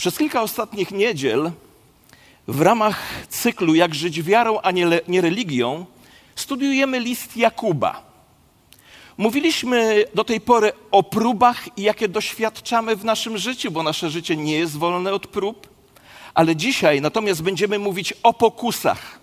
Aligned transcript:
Przez 0.00 0.18
kilka 0.18 0.42
ostatnich 0.42 0.90
niedziel 0.90 1.50
w 2.48 2.60
ramach 2.60 3.26
cyklu 3.28 3.74
Jak 3.74 3.94
żyć 3.94 4.22
wiarą, 4.22 4.60
a 4.60 4.70
nie, 4.70 5.00
nie 5.08 5.20
religią 5.20 5.86
studiujemy 6.36 7.00
list 7.00 7.36
Jakuba. 7.36 8.02
Mówiliśmy 9.18 10.04
do 10.14 10.24
tej 10.24 10.40
pory 10.40 10.72
o 10.90 11.02
próbach, 11.02 11.78
jakie 11.78 12.08
doświadczamy 12.08 12.96
w 12.96 13.04
naszym 13.04 13.38
życiu, 13.38 13.70
bo 13.70 13.82
nasze 13.82 14.10
życie 14.10 14.36
nie 14.36 14.54
jest 14.54 14.76
wolne 14.76 15.12
od 15.12 15.26
prób, 15.26 15.68
ale 16.34 16.56
dzisiaj 16.56 17.00
natomiast 17.00 17.42
będziemy 17.42 17.78
mówić 17.78 18.14
o 18.22 18.32
pokusach. 18.32 19.20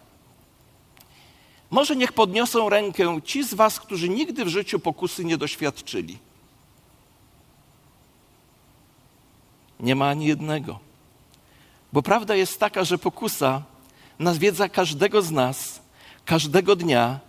Może 1.69 1.95
niech 1.95 2.13
podniosą 2.13 2.69
rękę 2.69 3.19
ci 3.23 3.43
z 3.43 3.53
Was, 3.53 3.79
którzy 3.79 4.09
nigdy 4.09 4.45
w 4.45 4.49
życiu 4.49 4.79
pokusy 4.79 5.25
nie 5.25 5.37
doświadczyli. 5.37 6.26
Nie 9.79 9.95
ma 9.95 10.09
ani 10.09 10.25
jednego. 10.25 10.79
Bo 11.93 12.01
prawda 12.01 12.35
jest 12.35 12.59
taka, 12.59 12.83
że 12.83 12.97
pokusa 12.97 13.61
nawiedza 14.19 14.69
każdego 14.69 15.21
z 15.21 15.31
nas, 15.31 15.81
każdego 16.25 16.75
dnia 16.75 17.19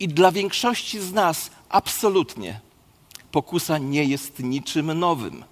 i 0.00 0.08
dla 0.08 0.32
większości 0.32 1.00
z 1.00 1.12
nas 1.12 1.50
absolutnie 1.68 2.60
pokusa 3.32 3.78
nie 3.78 4.04
jest 4.04 4.38
niczym 4.38 4.98
nowym 4.98 5.44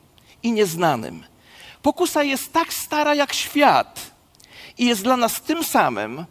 i 0.42 0.52
nieznanym. 0.52 1.24
Pokusa 1.82 2.22
jest 2.22 2.52
tak 2.52 2.72
stara 2.72 3.14
jak 3.14 3.32
świat 3.32 4.10
i 4.78 4.86
jest 4.86 5.02
dla 5.02 5.16
nas 5.16 5.42
tym 5.42 5.64
samym, 5.64 6.24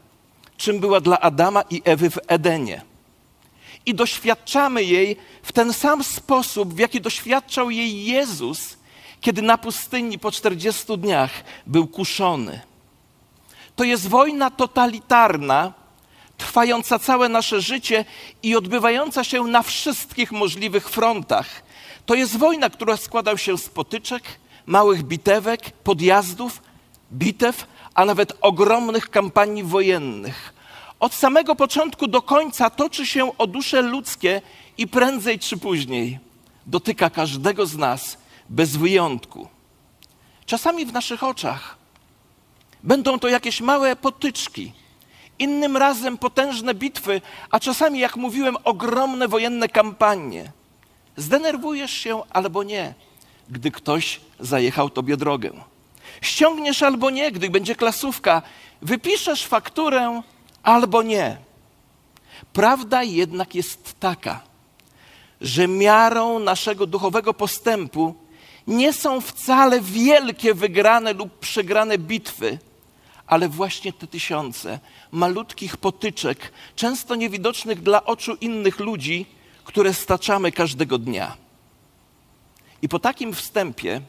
czym 0.57 0.79
była 0.79 1.01
dla 1.01 1.19
Adama 1.19 1.61
i 1.69 1.81
Ewy 1.85 2.09
w 2.09 2.19
Edenie. 2.27 2.81
I 3.85 3.95
doświadczamy 3.95 4.83
jej 4.83 5.17
w 5.43 5.51
ten 5.51 5.73
sam 5.73 6.03
sposób, 6.03 6.73
w 6.73 6.79
jaki 6.79 7.01
doświadczał 7.01 7.69
jej 7.69 8.05
Jezus, 8.05 8.77
kiedy 9.23 9.41
na 9.41 9.57
pustyni 9.57 10.19
po 10.19 10.31
40 10.31 10.97
dniach 10.97 11.31
był 11.67 11.87
kuszony. 11.87 12.61
To 13.75 13.83
jest 13.83 14.07
wojna 14.07 14.51
totalitarna, 14.51 15.73
trwająca 16.37 16.99
całe 16.99 17.29
nasze 17.29 17.61
życie 17.61 18.05
i 18.43 18.55
odbywająca 18.55 19.23
się 19.23 19.43
na 19.43 19.61
wszystkich 19.61 20.31
możliwych 20.31 20.89
frontach. 20.89 21.63
To 22.05 22.15
jest 22.15 22.37
wojna, 22.37 22.69
która 22.69 22.97
składa 22.97 23.37
się 23.37 23.57
z 23.57 23.69
potyczek, 23.69 24.23
małych 24.65 25.03
bitewek, 25.03 25.71
podjazdów, 25.71 26.61
bitew, 27.11 27.67
a 27.93 28.05
nawet 28.05 28.33
ogromnych 28.41 29.09
kampanii 29.09 29.63
wojennych. 29.63 30.53
Od 30.99 31.13
samego 31.13 31.55
początku 31.55 32.07
do 32.07 32.21
końca 32.21 32.69
toczy 32.69 33.05
się 33.05 33.37
o 33.37 33.47
dusze 33.47 33.81
ludzkie 33.81 34.41
i 34.77 34.87
prędzej 34.87 35.39
czy 35.39 35.57
później 35.57 36.19
dotyka 36.65 37.09
każdego 37.09 37.65
z 37.65 37.77
nas 37.77 38.22
bez 38.53 38.75
wyjątku. 38.77 39.47
Czasami 40.45 40.85
w 40.85 40.93
naszych 40.93 41.23
oczach 41.23 41.77
będą 42.83 43.19
to 43.19 43.27
jakieś 43.27 43.61
małe 43.61 43.95
potyczki, 43.95 44.71
innym 45.39 45.77
razem 45.77 46.17
potężne 46.17 46.73
bitwy, 46.73 47.21
a 47.51 47.59
czasami, 47.59 47.99
jak 47.99 48.15
mówiłem, 48.15 48.57
ogromne 48.63 49.27
wojenne 49.27 49.69
kampanie. 49.69 50.51
Zdenerwujesz 51.17 51.91
się 51.91 52.21
albo 52.29 52.63
nie, 52.63 52.93
gdy 53.49 53.71
ktoś 53.71 54.21
zajechał 54.39 54.89
tobie 54.89 55.17
drogę. 55.17 55.51
Ściągniesz 56.21 56.83
albo 56.83 57.09
nie, 57.09 57.31
gdy 57.31 57.49
będzie 57.49 57.75
klasówka. 57.75 58.41
Wypiszesz 58.81 59.45
fakturę 59.45 60.21
albo 60.63 61.03
nie. 61.03 61.37
Prawda 62.53 63.03
jednak 63.03 63.55
jest 63.55 63.99
taka, 63.99 64.41
że 65.41 65.67
miarą 65.67 66.39
naszego 66.39 66.85
duchowego 66.87 67.33
postępu 67.33 68.22
nie 68.67 68.93
są 68.93 69.21
wcale 69.21 69.81
wielkie 69.81 70.53
wygrane 70.53 71.13
lub 71.13 71.39
przegrane 71.39 71.97
bitwy, 71.97 72.59
ale 73.27 73.49
właśnie 73.49 73.93
te 73.93 74.07
tysiące 74.07 74.79
malutkich 75.11 75.77
potyczek, 75.77 76.51
często 76.75 77.15
niewidocznych 77.15 77.81
dla 77.81 78.05
oczu 78.05 78.35
innych 78.41 78.79
ludzi, 78.79 79.25
które 79.63 79.93
staczamy 79.93 80.51
każdego 80.51 80.97
dnia. 80.97 81.37
I 82.81 82.89
po 82.89 82.99
takim 82.99 83.33
wstępie 83.33 84.01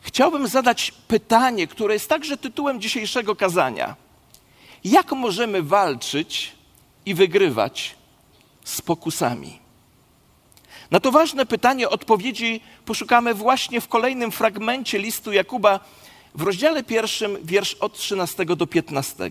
chciałbym 0.00 0.48
zadać 0.48 0.90
pytanie, 1.08 1.66
które 1.66 1.94
jest 1.94 2.08
także 2.08 2.36
tytułem 2.36 2.80
dzisiejszego 2.80 3.36
kazania. 3.36 3.96
Jak 4.84 5.12
możemy 5.12 5.62
walczyć 5.62 6.52
i 7.06 7.14
wygrywać 7.14 7.94
z 8.64 8.80
pokusami? 8.80 9.58
Na 10.90 11.00
to 11.00 11.12
ważne 11.12 11.46
pytanie 11.46 11.88
odpowiedzi 11.88 12.60
poszukamy 12.84 13.34
właśnie 13.34 13.80
w 13.80 13.88
kolejnym 13.88 14.30
fragmencie 14.30 14.98
listu 14.98 15.32
Jakuba 15.32 15.80
w 16.34 16.42
rozdziale 16.42 16.82
pierwszym, 16.82 17.38
wiersz 17.44 17.74
od 17.74 17.98
13 17.98 18.44
do 18.44 18.66
15. 18.66 19.30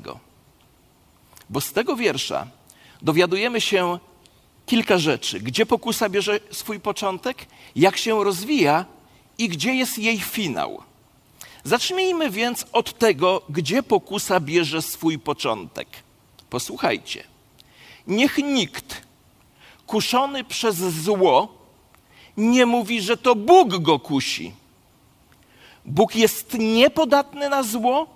Bo 1.49 1.61
z 1.61 1.73
tego 1.73 1.95
wiersza 1.95 2.47
dowiadujemy 3.01 3.61
się 3.61 3.99
kilka 4.65 4.97
rzeczy. 4.97 5.39
Gdzie 5.39 5.65
pokusa 5.65 6.09
bierze 6.09 6.39
swój 6.51 6.79
początek, 6.79 7.45
jak 7.75 7.97
się 7.97 8.23
rozwija 8.23 8.85
i 9.37 9.49
gdzie 9.49 9.75
jest 9.75 9.97
jej 9.97 10.19
finał. 10.19 10.83
Zacznijmy 11.63 12.29
więc 12.29 12.65
od 12.71 12.97
tego, 12.97 13.41
gdzie 13.49 13.83
pokusa 13.83 14.39
bierze 14.39 14.81
swój 14.81 15.19
początek. 15.19 15.87
Posłuchajcie. 16.49 17.23
Niech 18.07 18.37
nikt 18.37 19.08
kuszony 19.89 20.43
przez 20.43 20.75
zło 20.75 21.47
nie 22.37 22.65
mówi, 22.65 23.01
że 23.01 23.17
to 23.17 23.35
Bóg 23.35 23.77
go 23.77 23.99
kusi. 23.99 24.51
Bóg 25.85 26.15
jest 26.15 26.53
niepodatny 26.59 27.49
na 27.49 27.63
zło 27.63 28.07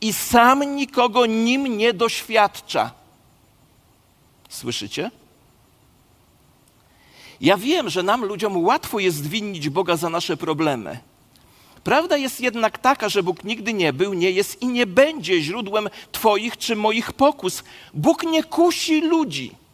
i 0.00 0.12
sam 0.12 0.76
nikogo 0.76 1.26
nim 1.26 1.78
nie 1.78 1.92
doświadcza. 1.92 2.90
Słyszycie? 4.48 5.10
Ja 7.40 7.56
wiem, 7.56 7.90
że 7.90 8.02
nam 8.02 8.24
ludziom 8.24 8.64
łatwo 8.64 8.98
jest 8.98 9.26
winić 9.26 9.68
Boga 9.68 9.96
za 9.96 10.10
nasze 10.10 10.36
problemy. 10.36 10.98
Prawda 11.84 12.16
jest 12.16 12.40
jednak 12.40 12.78
taka, 12.78 13.08
że 13.08 13.22
Bóg 13.22 13.44
nigdy 13.44 13.72
nie 13.72 13.92
był, 13.92 14.14
nie 14.14 14.30
jest 14.30 14.62
i 14.62 14.66
nie 14.66 14.86
będzie 14.86 15.42
źródłem 15.42 15.88
Twoich 16.12 16.56
czy 16.56 16.76
moich 16.76 17.12
pokus. 17.12 17.64
Bóg 17.94 18.22
nie 18.22 18.44
kusi 18.44 19.00
ludzi. 19.00 19.65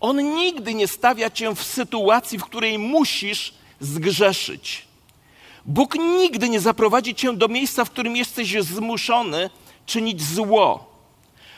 On 0.00 0.34
nigdy 0.34 0.74
nie 0.74 0.88
stawia 0.88 1.30
cię 1.30 1.54
w 1.54 1.62
sytuacji, 1.62 2.38
w 2.38 2.44
której 2.44 2.78
musisz 2.78 3.54
zgrzeszyć. 3.80 4.84
Bóg 5.66 5.94
nigdy 5.94 6.48
nie 6.48 6.60
zaprowadzi 6.60 7.14
cię 7.14 7.32
do 7.32 7.48
miejsca, 7.48 7.84
w 7.84 7.90
którym 7.90 8.16
jesteś 8.16 8.52
zmuszony 8.60 9.50
czynić 9.86 10.22
zło. 10.22 10.90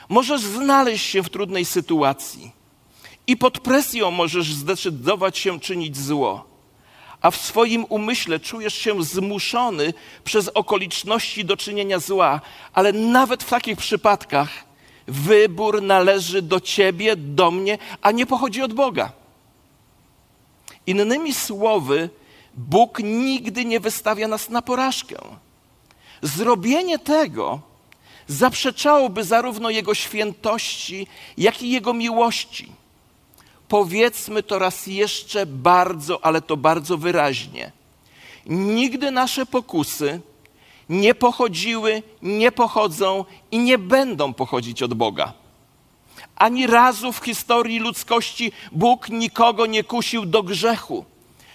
Możesz 0.08 0.40
znaleźć 0.40 1.06
się 1.06 1.22
w 1.22 1.30
trudnej 1.30 1.64
sytuacji 1.64 2.50
i 3.26 3.36
pod 3.36 3.58
presją 3.58 4.10
możesz 4.10 4.52
zdecydować 4.54 5.38
się 5.38 5.60
czynić 5.60 5.96
zło, 5.96 6.44
a 7.20 7.30
w 7.30 7.36
swoim 7.36 7.84
umyśle 7.88 8.40
czujesz 8.40 8.74
się 8.74 9.02
zmuszony 9.02 9.94
przez 10.24 10.48
okoliczności 10.48 11.44
do 11.44 11.56
czynienia 11.56 11.98
zła, 11.98 12.40
ale 12.72 12.92
nawet 12.92 13.42
w 13.42 13.50
takich 13.50 13.78
przypadkach 13.78 14.71
wybór 15.06 15.82
należy 15.82 16.42
do 16.42 16.60
ciebie, 16.60 17.16
do 17.16 17.50
mnie, 17.50 17.78
a 18.02 18.10
nie 18.10 18.26
pochodzi 18.26 18.62
od 18.62 18.72
Boga. 18.72 19.12
Innymi 20.86 21.34
słowy, 21.34 22.10
Bóg 22.54 22.98
nigdy 22.98 23.64
nie 23.64 23.80
wystawia 23.80 24.28
nas 24.28 24.50
na 24.50 24.62
porażkę. 24.62 25.16
Zrobienie 26.22 26.98
tego 26.98 27.60
zaprzeczałoby 28.26 29.24
zarówno 29.24 29.70
Jego 29.70 29.94
świętości, 29.94 31.06
jak 31.38 31.62
i 31.62 31.70
Jego 31.70 31.94
miłości. 31.94 32.72
Powiedzmy 33.68 34.42
to 34.42 34.58
raz 34.58 34.86
jeszcze 34.86 35.46
bardzo, 35.46 36.24
ale 36.24 36.42
to 36.42 36.56
bardzo 36.56 36.98
wyraźnie. 36.98 37.72
Nigdy 38.46 39.10
nasze 39.10 39.46
pokusy 39.46 40.20
nie 40.88 41.14
pochodziły, 41.14 42.02
nie 42.22 42.52
pochodzą 42.52 43.24
i 43.50 43.58
nie 43.58 43.78
będą 43.78 44.34
pochodzić 44.34 44.82
od 44.82 44.94
Boga. 44.94 45.32
Ani 46.36 46.66
razu 46.66 47.12
w 47.12 47.24
historii 47.24 47.78
ludzkości 47.78 48.52
Bóg 48.72 49.08
nikogo 49.08 49.66
nie 49.66 49.84
kusił 49.84 50.26
do 50.26 50.42
grzechu. 50.42 51.04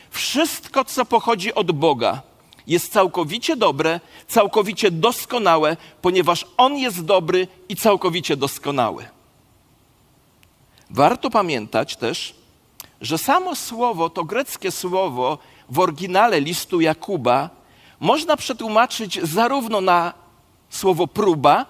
Wszystko, 0.10 0.86
co 0.86 1.06
pochodzi 1.06 1.54
od 1.54 1.72
Boga, 1.72 2.22
jest 2.68 2.92
całkowicie 2.92 3.56
dobre, 3.56 4.00
całkowicie 4.28 4.92
doskonałe, 4.92 5.78
ponieważ 6.02 6.46
On 6.58 6.78
jest 6.78 7.06
dobry 7.06 7.48
i 7.70 7.76
całkowicie 7.76 8.38
doskonały. 8.38 9.06
Warto 10.90 11.30
pamiętać 11.30 11.96
też, 11.96 12.36
że 13.02 13.18
samo 13.18 13.56
słowo, 13.56 14.10
to 14.10 14.24
greckie 14.24 14.72
słowo 14.72 15.38
w 15.70 15.80
oryginale 15.80 16.42
listu 16.42 16.82
Jakuba, 16.82 17.50
można 18.00 18.38
przetłumaczyć 18.38 19.20
zarówno 19.24 19.82
na 19.82 20.14
słowo 20.70 21.08
próba, 21.08 21.66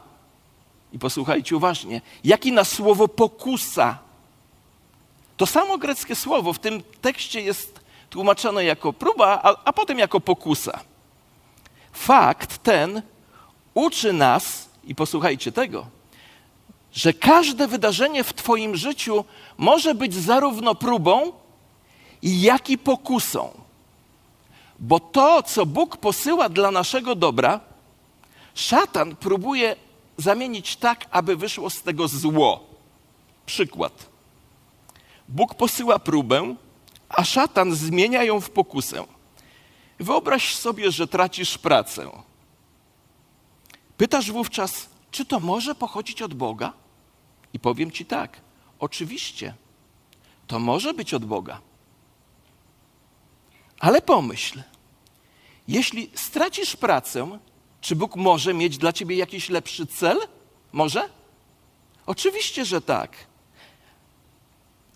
i 0.94 1.00
posłuchajcie 1.00 1.58
uważnie, 1.58 2.02
jak 2.24 2.46
i 2.46 2.52
na 2.52 2.64
słowo 2.64 3.08
pokusa. 3.08 3.98
To 5.38 5.46
samo 5.46 5.78
greckie 5.78 6.16
słowo 6.16 6.54
w 6.54 6.60
tym 6.60 6.84
tekście 7.02 7.42
jest 7.42 7.80
tłumaczone 8.10 8.64
jako 8.64 8.94
próba, 8.94 9.40
a, 9.44 9.56
a 9.66 9.74
potem 9.74 10.00
jako 10.00 10.20
pokusa. 10.20 10.80
Fakt 11.92 12.58
ten 12.64 13.02
uczy 13.74 14.14
nas, 14.14 14.70
i 14.84 14.96
posłuchajcie 14.96 15.52
tego, 15.52 15.86
że 16.94 17.14
każde 17.14 17.68
wydarzenie 17.68 18.24
w 18.24 18.34
Twoim 18.34 18.76
życiu 18.76 19.26
może 19.58 19.96
być 19.96 20.16
zarówno 20.16 20.76
próbą, 20.76 21.32
jak 22.24 22.70
i 22.70 22.78
pokusą. 22.78 23.67
Bo 24.80 25.00
to, 25.00 25.44
co 25.44 25.66
Bóg 25.66 25.98
posyła 25.98 26.50
dla 26.50 26.72
naszego 26.72 27.16
dobra, 27.16 27.60
szatan 28.54 29.16
próbuje 29.16 29.76
zamienić 30.18 30.76
tak, 30.76 31.06
aby 31.12 31.36
wyszło 31.36 31.70
z 31.70 31.82
tego 31.84 32.08
zło. 32.08 32.64
Przykład. 33.46 34.10
Bóg 35.28 35.56
posyła 35.56 36.00
próbę, 36.00 36.56
a 37.10 37.24
szatan 37.24 37.76
zmienia 37.76 38.24
ją 38.24 38.42
w 38.42 38.50
pokusę. 38.50 39.06
Wyobraź 40.00 40.56
sobie, 40.56 40.92
że 40.92 41.08
tracisz 41.08 41.58
pracę. 41.58 42.12
Pytasz 43.98 44.32
wówczas, 44.32 44.90
czy 45.12 45.26
to 45.26 45.40
może 45.40 45.76
pochodzić 45.76 46.22
od 46.22 46.34
Boga? 46.34 46.74
I 47.54 47.60
powiem 47.60 47.92
ci 47.92 48.06
tak, 48.06 48.42
oczywiście, 48.80 49.54
to 50.48 50.60
może 50.60 50.94
być 50.94 51.14
od 51.14 51.26
Boga. 51.26 51.62
Ale 53.80 54.02
pomyśl, 54.02 54.62
jeśli 55.68 56.12
stracisz 56.16 56.76
pracę, 56.76 57.40
czy 57.82 57.96
Bóg 57.96 58.16
może 58.16 58.54
mieć 58.54 58.78
dla 58.78 58.94
ciebie 58.94 59.16
jakiś 59.16 59.50
lepszy 59.50 59.88
cel? 59.88 60.18
Może? 60.72 61.10
Oczywiście, 62.06 62.66
że 62.66 62.82
tak. 62.82 63.12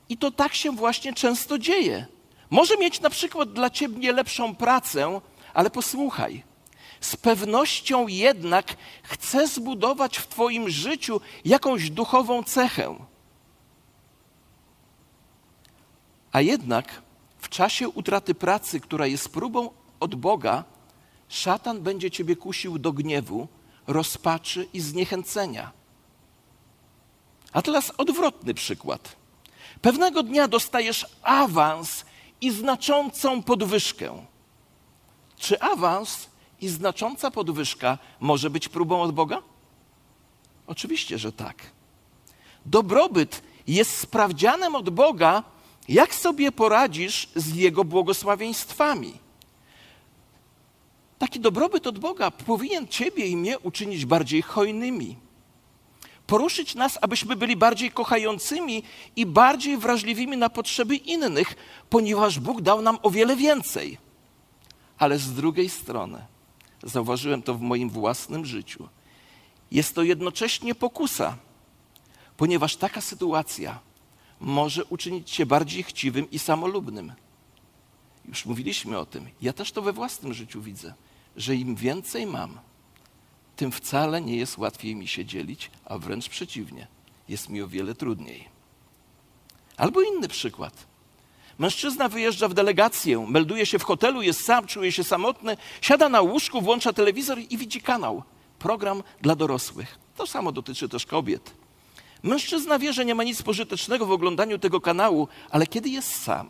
I 0.10 0.18
to 0.18 0.31
tak 0.31 0.54
się 0.54 0.72
właśnie 0.72 1.13
często 1.13 1.57
dzieje. 1.57 2.06
Może 2.50 2.78
mieć 2.78 3.01
na 3.01 3.10
przykład 3.10 3.54
dla 3.54 3.69
ciebie 3.69 4.12
lepszą 4.12 4.56
pracę, 4.56 5.22
ale 5.54 5.69
posłuchaj. 5.69 6.44
Z 7.01 7.16
pewnością 7.16 8.07
jednak 8.07 8.78
chce 9.04 9.48
zbudować 9.48 10.18
w 10.18 10.28
Twoim 10.28 10.69
życiu 10.69 11.22
jakąś 11.45 11.89
duchową 11.89 12.44
cechę. 12.44 12.95
A 16.31 16.42
jednak 16.42 17.01
czasie 17.51 17.89
utraty 17.89 18.36
pracy, 18.36 18.80
która 18.80 19.07
jest 19.07 19.30
próbą 19.30 19.69
od 20.00 20.15
Boga, 20.15 20.63
szatan 21.30 21.81
będzie 21.81 22.12
Ciebie 22.12 22.36
kusił 22.36 22.80
do 22.80 22.92
gniewu, 22.92 23.48
rozpaczy 23.88 24.68
i 24.74 24.80
zniechęcenia. 24.80 25.71
A 27.53 27.62
teraz 27.62 27.92
odwrotny 27.98 28.53
przykład. 28.53 29.15
Pewnego 29.81 30.24
dnia 30.24 30.48
dostajesz 30.48 31.06
awans 31.24 32.06
i 32.42 32.51
znaczącą 32.51 33.44
podwyżkę. 33.44 34.25
Czy 35.38 35.62
awans 35.62 36.30
i 36.62 36.68
znacząca 36.68 37.31
podwyżka 37.31 37.97
może 38.19 38.50
być 38.50 38.69
próbą 38.69 39.01
od 39.01 39.12
Boga? 39.12 39.42
Oczywiście, 40.68 41.18
że 41.18 41.31
tak. 41.31 41.57
Dobrobyt 42.65 43.42
jest 43.68 43.97
sprawdzianem 43.97 44.75
od 44.75 44.89
Boga, 44.89 45.44
jak 45.89 46.16
sobie 46.16 46.51
poradzisz 46.51 47.30
z 47.36 47.56
Jego 47.56 47.83
błogosławieństwami. 47.83 49.13
Taki 51.19 51.39
dobrobyt 51.39 51.88
od 51.88 52.00
Boga 52.00 52.31
powinien 52.31 52.88
Ciebie 52.88 53.28
i 53.28 53.38
mnie 53.38 53.60
uczynić 53.60 54.06
bardziej 54.06 54.42
hojnymi. 54.42 55.18
Poruszyć 56.28 56.75
nas, 56.75 56.98
abyśmy 57.01 57.36
byli 57.36 57.56
bardziej 57.56 57.92
kochającymi 57.92 58.83
i 59.16 59.25
bardziej 59.25 59.78
wrażliwymi 59.78 60.38
na 60.38 60.50
potrzeby 60.50 60.95
innych, 60.95 61.56
ponieważ 61.89 62.39
Bóg 62.39 62.62
dał 62.62 62.81
nam 62.81 62.98
o 63.04 63.10
wiele 63.10 63.36
więcej. 63.36 63.98
Ale 64.98 65.19
z 65.19 65.33
drugiej 65.33 65.69
strony, 65.69 66.25
zauważyłem 66.83 67.42
to 67.42 67.54
w 67.54 67.62
moim 67.62 67.89
własnym 67.89 68.45
życiu, 68.45 68.89
jest 69.72 69.95
to 69.95 70.04
jednocześnie 70.04 70.75
pokusa, 70.75 71.38
ponieważ 72.38 72.75
taka 72.75 73.01
sytuacja 73.01 73.80
może 74.41 74.85
uczynić 74.85 75.31
cię 75.31 75.45
bardziej 75.45 75.83
chciwym 75.83 76.31
i 76.31 76.39
samolubnym. 76.39 77.13
Już 78.25 78.45
mówiliśmy 78.45 78.97
o 78.97 79.05
tym. 79.05 79.27
Ja 79.41 79.53
też 79.53 79.71
to 79.71 79.81
we 79.81 79.93
własnym 79.93 80.33
życiu 80.33 80.61
widzę, 80.61 80.93
że 81.38 81.55
im 81.55 81.75
więcej 81.75 82.25
mam, 82.25 82.59
tym 83.55 83.71
wcale 83.71 84.21
nie 84.21 84.38
jest 84.38 84.57
łatwiej 84.57 84.95
mi 84.95 85.07
się 85.07 85.25
dzielić, 85.25 85.71
a 85.85 85.97
wręcz 85.97 86.29
przeciwnie, 86.29 86.88
jest 87.29 87.49
mi 87.49 87.61
o 87.61 87.67
wiele 87.67 87.95
trudniej. 87.95 88.49
Albo 89.77 90.01
inny 90.01 90.27
przykład. 90.27 90.87
Mężczyzna 91.59 92.09
wyjeżdża 92.09 92.47
w 92.47 92.53
delegację, 92.53 93.25
melduje 93.29 93.65
się 93.65 93.79
w 93.79 93.83
hotelu, 93.83 94.21
jest 94.21 94.45
sam, 94.45 94.67
czuje 94.67 94.91
się 94.91 95.03
samotny, 95.03 95.57
siada 95.81 96.09
na 96.09 96.21
łóżku, 96.21 96.61
włącza 96.61 96.94
telewizor 96.94 97.39
i 97.49 97.57
widzi 97.57 97.81
kanał, 97.81 98.23
program 98.59 99.03
dla 99.21 99.35
dorosłych. 99.35 99.99
To 100.15 100.27
samo 100.27 100.51
dotyczy 100.51 100.89
też 100.89 101.05
kobiet. 101.05 101.60
Mężczyzna 102.23 102.79
wie, 102.79 102.94
że 102.94 103.06
nie 103.06 103.15
ma 103.15 103.23
nic 103.23 103.41
pożytecznego 103.41 104.06
w 104.06 104.12
oglądaniu 104.12 104.59
tego 104.59 104.81
kanału, 104.81 105.27
ale 105.50 105.68
kiedy 105.68 105.89
jest 105.89 106.23
sam 106.23 106.50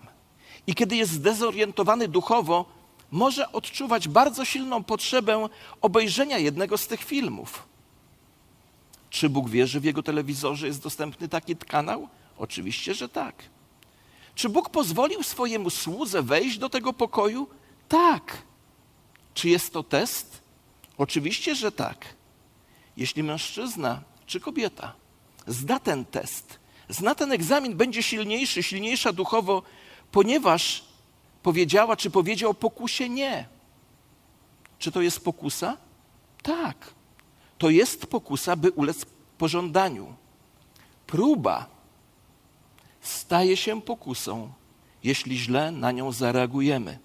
i 0.67 0.75
kiedy 0.75 0.95
jest 0.95 1.11
zdezorientowany 1.11 2.07
duchowo, 2.07 2.65
może 3.11 3.51
odczuwać 3.51 4.07
bardzo 4.07 4.45
silną 4.45 4.83
potrzebę 4.83 5.49
obejrzenia 5.81 6.37
jednego 6.37 6.77
z 6.77 6.87
tych 6.87 7.03
filmów. 7.03 7.67
Czy 9.09 9.29
Bóg 9.29 9.49
wie, 9.49 9.67
że 9.67 9.79
w 9.79 9.83
jego 9.83 10.03
telewizorze 10.03 10.67
jest 10.67 10.83
dostępny 10.83 11.27
taki 11.27 11.55
kanał? 11.55 12.07
Oczywiście, 12.37 12.93
że 12.93 13.09
tak. 13.09 13.35
Czy 14.35 14.49
Bóg 14.49 14.69
pozwolił 14.69 15.23
swojemu 15.23 15.69
słudze 15.69 16.21
wejść 16.21 16.57
do 16.57 16.69
tego 16.69 16.93
pokoju? 16.93 17.47
Tak. 17.87 18.37
Czy 19.33 19.49
jest 19.49 19.73
to 19.73 19.83
test? 19.83 20.41
Oczywiście, 20.97 21.55
że 21.55 21.71
tak. 21.71 22.05
Jeśli 22.97 23.23
mężczyzna 23.23 24.01
czy 24.25 24.39
kobieta 24.39 25.00
zda 25.47 25.79
ten 25.79 26.05
test, 26.05 26.59
zna 26.89 27.15
ten 27.15 27.31
egzamin, 27.31 27.77
będzie 27.77 28.03
silniejszy, 28.03 28.63
silniejsza 28.63 29.13
duchowo, 29.13 29.63
ponieważ 30.11 30.83
powiedziała, 31.43 31.95
czy 31.95 32.09
powiedział 32.09 32.53
pokusie 32.53 33.09
nie. 33.09 33.47
Czy 34.79 34.91
to 34.91 35.01
jest 35.01 35.23
pokusa? 35.23 35.77
Tak. 36.43 36.93
To 37.57 37.69
jest 37.69 38.07
pokusa, 38.07 38.55
by 38.55 38.71
ulec 38.71 39.05
pożądaniu. 39.37 40.15
Próba 41.07 41.65
staje 43.01 43.57
się 43.57 43.81
pokusą, 43.81 44.51
jeśli 45.03 45.37
źle 45.37 45.71
na 45.71 45.91
nią 45.91 46.11
zareagujemy. 46.11 46.99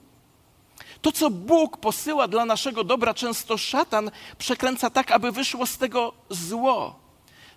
To, 1.02 1.12
co 1.12 1.30
Bóg 1.30 1.76
posyła 1.76 2.28
dla 2.28 2.44
naszego 2.44 2.84
dobra, 2.84 3.14
często 3.14 3.58
szatan 3.58 4.10
przekręca 4.38 4.90
tak, 4.90 5.10
aby 5.10 5.32
wyszło 5.32 5.66
z 5.66 5.78
tego 5.78 6.12
zło. 6.30 7.05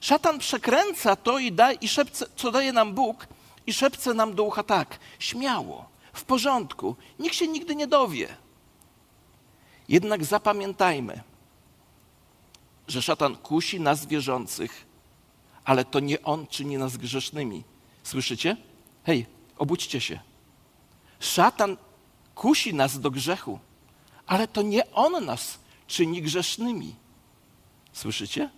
Szatan 0.02 0.40
przekręca 0.40 1.16
to 1.16 1.40
i, 1.40 1.52
da, 1.52 1.72
i 1.72 1.88
szepce, 1.88 2.26
co 2.36 2.52
daje 2.52 2.74
nam 2.74 2.94
Bóg, 2.94 3.28
i 3.68 3.74
szepce 3.74 4.14
nam 4.14 4.36
do 4.36 4.44
ucha 4.44 4.64
tak, 4.64 5.00
śmiało, 5.20 5.90
w 6.14 6.24
porządku, 6.24 6.96
nikt 7.20 7.36
się 7.36 7.48
nigdy 7.48 7.76
nie 7.76 7.88
dowie. 7.88 8.28
Jednak 9.90 10.26
zapamiętajmy, 10.26 11.22
że 12.88 13.02
szatan 13.02 13.36
kusi 13.36 13.80
nas 13.80 14.06
wierzących, 14.06 14.86
ale 15.66 15.86
to 15.86 16.00
nie 16.00 16.24
on 16.24 16.48
czyni 16.48 16.78
nas 16.78 16.98
grzesznymi. 16.98 17.64
Słyszycie? 18.04 18.58
Hej, 19.04 19.26
obudźcie 19.58 20.02
się. 20.02 20.20
Szatan 21.20 21.78
kusi 22.36 22.74
nas 22.74 23.00
do 23.00 23.12
grzechu, 23.12 23.60
ale 24.28 24.48
to 24.48 24.62
nie 24.62 24.92
on 24.92 25.26
nas 25.26 25.60
czyni 25.88 26.22
grzesznymi. 26.22 26.96
Słyszycie? 27.94 28.50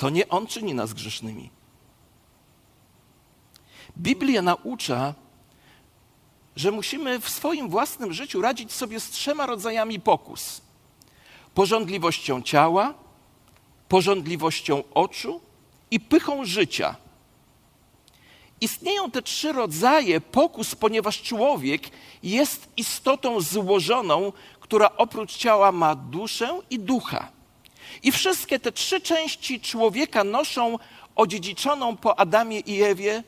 To 0.00 0.10
nie 0.10 0.28
on 0.28 0.46
czyni 0.46 0.74
nas 0.74 0.94
grzesznymi. 0.94 1.50
Biblia 3.98 4.42
naucza, 4.42 5.14
że 6.56 6.70
musimy 6.70 7.20
w 7.20 7.28
swoim 7.28 7.68
własnym 7.68 8.12
życiu 8.12 8.42
radzić 8.42 8.72
sobie 8.72 9.00
z 9.00 9.10
trzema 9.10 9.46
rodzajami 9.46 10.00
pokus: 10.00 10.60
porządliwością 11.54 12.42
ciała, 12.42 12.94
porządliwością 13.88 14.82
oczu 14.94 15.40
i 15.90 16.00
pychą 16.00 16.44
życia. 16.44 16.96
Istnieją 18.60 19.10
te 19.10 19.22
trzy 19.22 19.52
rodzaje 19.52 20.20
pokus, 20.20 20.74
ponieważ 20.74 21.22
człowiek 21.22 21.82
jest 22.22 22.68
istotą 22.76 23.40
złożoną, 23.40 24.32
która 24.60 24.96
oprócz 24.96 25.36
ciała 25.36 25.72
ma 25.72 25.94
duszę 25.94 26.60
i 26.70 26.78
ducha. 26.78 27.39
I 28.02 28.12
wszystkie 28.12 28.60
te 28.60 28.72
trzy 28.72 29.00
części 29.00 29.60
człowieka 29.60 30.24
noszą 30.24 30.78
odziedziczoną 31.16 31.96
po 31.96 32.18
Adamie 32.18 32.60
i 32.60 32.82
Ewie 32.82 33.22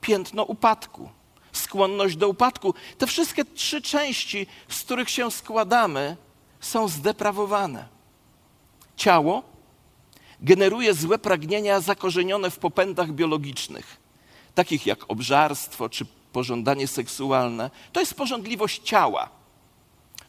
piętno 0.00 0.44
upadku, 0.44 1.10
skłonność 1.52 2.16
do 2.16 2.28
upadku. 2.28 2.74
Te 2.98 3.06
wszystkie 3.06 3.44
trzy 3.44 3.82
części, 3.82 4.46
z 4.68 4.82
których 4.82 5.10
się 5.10 5.30
składamy, 5.30 6.16
są 6.60 6.88
zdeprawowane. 6.88 7.88
Ciało 8.96 9.42
generuje 10.40 10.94
złe 10.94 11.18
pragnienia 11.18 11.80
zakorzenione 11.80 12.50
w 12.50 12.58
popędach 12.58 13.12
biologicznych 13.12 14.06
takich 14.56 14.86
jak 14.86 15.10
obżarstwo 15.10 15.88
czy 15.88 16.06
pożądanie 16.32 16.88
seksualne, 16.88 17.70
to 17.92 18.00
jest 18.00 18.14
porządliwość 18.14 18.82
ciała. 18.82 19.28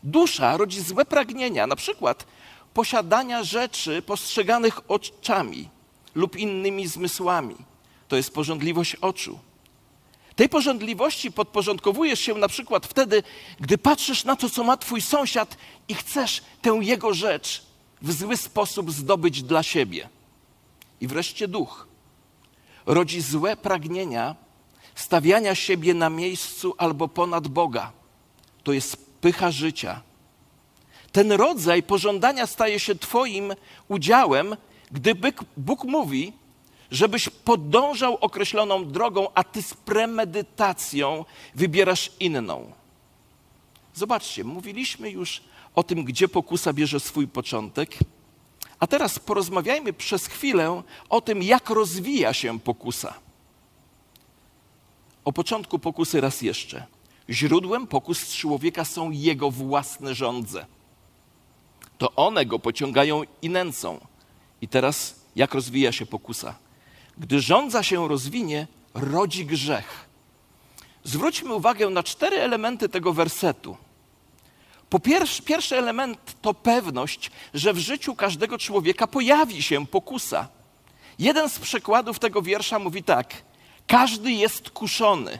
Dusza 0.03 0.57
rodzi 0.57 0.81
złe 0.81 1.05
pragnienia, 1.05 1.67
na 1.67 1.75
przykład 1.75 2.25
posiadania 2.73 3.43
rzeczy 3.43 4.01
postrzeganych 4.01 4.91
oczami 4.91 5.69
lub 6.15 6.35
innymi 6.35 6.87
zmysłami. 6.87 7.55
To 8.07 8.15
jest 8.15 8.33
porządliwość 8.33 8.95
oczu. 8.95 9.39
Tej 10.35 10.49
porządliwości 10.49 11.31
podporządkowujesz 11.31 12.19
się 12.19 12.33
na 12.33 12.47
przykład 12.47 12.85
wtedy, 12.85 13.23
gdy 13.59 13.77
patrzysz 13.77 14.23
na 14.23 14.35
to, 14.35 14.49
co 14.49 14.63
ma 14.63 14.77
twój 14.77 15.01
sąsiad 15.01 15.57
i 15.87 15.93
chcesz 15.93 16.41
tę 16.61 16.79
jego 16.81 17.13
rzecz 17.13 17.63
w 18.01 18.11
zły 18.11 18.37
sposób 18.37 18.91
zdobyć 18.91 19.43
dla 19.43 19.63
siebie. 19.63 20.09
I 21.01 21.07
wreszcie 21.07 21.47
duch 21.47 21.87
rodzi 22.85 23.21
złe 23.21 23.57
pragnienia 23.57 24.35
stawiania 24.95 25.55
siebie 25.55 25.93
na 25.93 26.09
miejscu 26.09 26.73
albo 26.77 27.07
ponad 27.07 27.47
Boga. 27.47 27.91
To 28.63 28.73
jest 28.73 28.97
pycha 29.21 29.51
życia. 29.51 30.01
Ten 31.11 31.31
rodzaj 31.31 31.83
pożądania 31.83 32.47
staje 32.47 32.79
się 32.79 32.95
Twoim 32.95 33.53
udziałem, 33.87 34.55
gdy 34.91 35.15
Bóg 35.57 35.83
mówi, 35.83 36.33
żebyś 36.91 37.29
podążał 37.29 38.17
określoną 38.21 38.85
drogą, 38.85 39.27
a 39.33 39.43
Ty 39.43 39.61
z 39.61 39.73
premedytacją 39.73 41.25
wybierasz 41.55 42.11
inną. 42.19 42.71
Zobaczcie, 43.93 44.43
mówiliśmy 44.43 45.09
już 45.09 45.41
o 45.75 45.83
tym, 45.83 46.03
gdzie 46.03 46.27
pokusa 46.27 46.73
bierze 46.73 46.99
swój 46.99 47.27
początek. 47.27 47.97
A 48.79 48.87
teraz 48.87 49.19
porozmawiajmy 49.19 49.93
przez 49.93 50.27
chwilę 50.27 50.83
o 51.09 51.21
tym, 51.21 51.43
jak 51.43 51.69
rozwija 51.69 52.33
się 52.33 52.59
pokusa. 52.59 53.13
O 55.25 55.33
początku 55.33 55.79
pokusy 55.79 56.21
raz 56.21 56.41
jeszcze. 56.41 56.85
Źródłem 57.29 57.87
pokus 57.87 58.33
człowieka 58.33 58.85
są 58.85 59.11
jego 59.11 59.51
własne 59.51 60.15
żądze. 60.15 60.65
To 61.97 62.15
one 62.15 62.45
go 62.45 62.59
pociągają 62.59 63.23
i 63.41 63.49
nęcą. 63.49 63.99
I 64.61 64.67
teraz 64.67 65.15
jak 65.35 65.53
rozwija 65.53 65.91
się 65.91 66.05
pokusa? 66.05 66.55
Gdy 67.17 67.41
żądza 67.41 67.83
się 67.83 68.07
rozwinie, 68.07 68.67
rodzi 68.93 69.45
grzech. 69.45 70.07
Zwróćmy 71.03 71.53
uwagę 71.53 71.89
na 71.89 72.03
cztery 72.03 72.37
elementy 72.37 72.89
tego 72.89 73.13
wersetu. 73.13 73.77
Po 74.89 74.99
pierwszy, 74.99 75.41
pierwszy 75.43 75.77
element 75.77 76.35
to 76.41 76.53
pewność, 76.53 77.31
że 77.53 77.73
w 77.73 77.77
życiu 77.77 78.15
każdego 78.15 78.57
człowieka 78.57 79.07
pojawi 79.07 79.63
się 79.63 79.87
pokusa. 79.87 80.47
Jeden 81.19 81.49
z 81.49 81.59
przykładów 81.59 82.19
tego 82.19 82.41
wiersza 82.41 82.79
mówi 82.79 83.03
tak: 83.03 83.33
Każdy 83.87 84.31
jest 84.31 84.69
kuszony. 84.69 85.39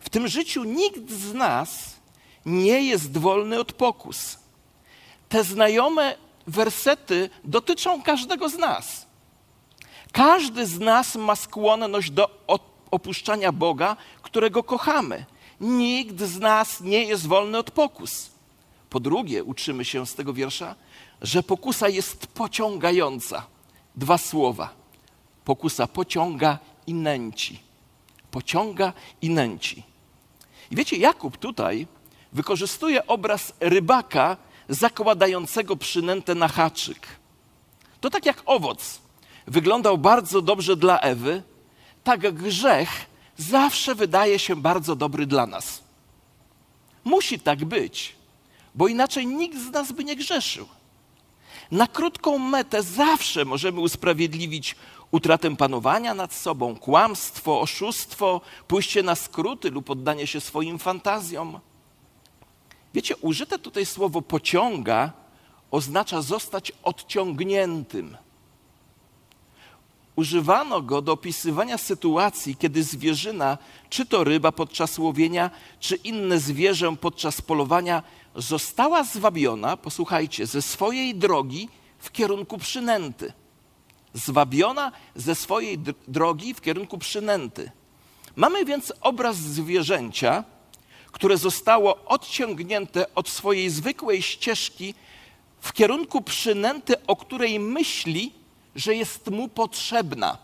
W 0.00 0.10
tym 0.10 0.28
życiu 0.28 0.64
nikt 0.64 1.10
z 1.10 1.34
nas 1.34 1.96
nie 2.46 2.82
jest 2.82 3.18
wolny 3.18 3.60
od 3.60 3.72
pokus. 3.72 4.41
Te 5.32 5.44
znajome 5.44 6.16
wersety 6.46 7.30
dotyczą 7.44 8.02
każdego 8.02 8.48
z 8.48 8.58
nas. 8.58 9.06
Każdy 10.12 10.66
z 10.66 10.80
nas 10.80 11.16
ma 11.16 11.36
skłonność 11.36 12.10
do 12.10 12.44
opuszczania 12.90 13.52
Boga, 13.52 13.96
którego 14.22 14.62
kochamy. 14.62 15.24
Nikt 15.60 16.20
z 16.20 16.40
nas 16.40 16.80
nie 16.80 17.04
jest 17.04 17.26
wolny 17.26 17.58
od 17.58 17.70
pokus. 17.70 18.30
Po 18.90 19.00
drugie, 19.00 19.44
uczymy 19.44 19.84
się 19.84 20.06
z 20.06 20.14
tego 20.14 20.32
wiersza, 20.32 20.74
że 21.22 21.42
pokusa 21.42 21.88
jest 21.88 22.26
pociągająca. 22.26 23.46
Dwa 23.96 24.18
słowa. 24.18 24.74
Pokusa 25.44 25.86
pociąga 25.86 26.58
i 26.86 26.94
nęci. 26.94 27.58
Pociąga 28.30 28.92
i 29.22 29.30
nęci. 29.30 29.82
I 30.70 30.76
wiecie, 30.76 30.96
Jakub 30.96 31.36
tutaj 31.36 31.86
wykorzystuje 32.32 33.06
obraz 33.06 33.52
rybaka 33.60 34.36
zakładającego 34.74 35.76
przynętę 35.76 36.34
na 36.34 36.48
haczyk. 36.48 37.06
To 38.00 38.10
tak 38.10 38.26
jak 38.26 38.42
owoc 38.46 39.00
wyglądał 39.46 39.98
bardzo 39.98 40.42
dobrze 40.42 40.76
dla 40.76 41.00
Ewy, 41.00 41.42
tak 42.04 42.34
grzech 42.34 43.06
zawsze 43.36 43.94
wydaje 43.94 44.38
się 44.38 44.56
bardzo 44.56 44.96
dobry 44.96 45.26
dla 45.26 45.46
nas. 45.46 45.82
Musi 47.04 47.40
tak 47.40 47.64
być, 47.64 48.16
bo 48.74 48.88
inaczej 48.88 49.26
nikt 49.26 49.58
z 49.58 49.70
nas 49.70 49.92
by 49.92 50.04
nie 50.04 50.16
grzeszył. 50.16 50.66
Na 51.70 51.86
krótką 51.86 52.38
metę 52.38 52.82
zawsze 52.82 53.44
możemy 53.44 53.80
usprawiedliwić 53.80 54.76
utratę 55.10 55.56
panowania 55.56 56.14
nad 56.14 56.34
sobą, 56.34 56.76
kłamstwo, 56.76 57.60
oszustwo, 57.60 58.40
pójście 58.68 59.02
na 59.02 59.14
skróty 59.14 59.70
lub 59.70 59.90
oddanie 59.90 60.26
się 60.26 60.40
swoim 60.40 60.78
fantazjom. 60.78 61.60
Wiecie, 62.94 63.16
użyte 63.16 63.58
tutaj 63.58 63.86
słowo 63.86 64.22
pociąga 64.22 65.12
oznacza 65.70 66.22
zostać 66.22 66.72
odciągniętym. 66.82 68.16
Używano 70.16 70.82
go 70.82 71.02
do 71.02 71.12
opisywania 71.12 71.78
sytuacji, 71.78 72.56
kiedy 72.56 72.82
zwierzyna, 72.82 73.58
czy 73.90 74.06
to 74.06 74.24
ryba 74.24 74.52
podczas 74.52 74.98
łowienia, 74.98 75.50
czy 75.80 75.96
inne 75.96 76.38
zwierzę 76.38 76.96
podczas 76.96 77.40
polowania, 77.40 78.02
została 78.36 79.04
zwabiona, 79.04 79.76
posłuchajcie, 79.76 80.46
ze 80.46 80.62
swojej 80.62 81.14
drogi 81.14 81.68
w 81.98 82.12
kierunku 82.12 82.58
przynęty. 82.58 83.32
Zwabiona 84.14 84.92
ze 85.14 85.34
swojej 85.34 85.78
drogi 86.08 86.54
w 86.54 86.60
kierunku 86.60 86.98
przynęty. 86.98 87.70
Mamy 88.36 88.64
więc 88.64 88.92
obraz 89.00 89.36
zwierzęcia, 89.36 90.44
które 91.12 91.36
zostało 91.36 92.04
odciągnięte 92.04 93.14
od 93.14 93.28
swojej 93.28 93.70
zwykłej 93.70 94.22
ścieżki 94.22 94.94
w 95.60 95.72
kierunku 95.72 96.20
przynęty, 96.20 97.06
o 97.06 97.16
której 97.16 97.60
myśli, 97.60 98.32
że 98.76 98.94
jest 98.94 99.30
mu 99.30 99.48
potrzebna. 99.48 100.38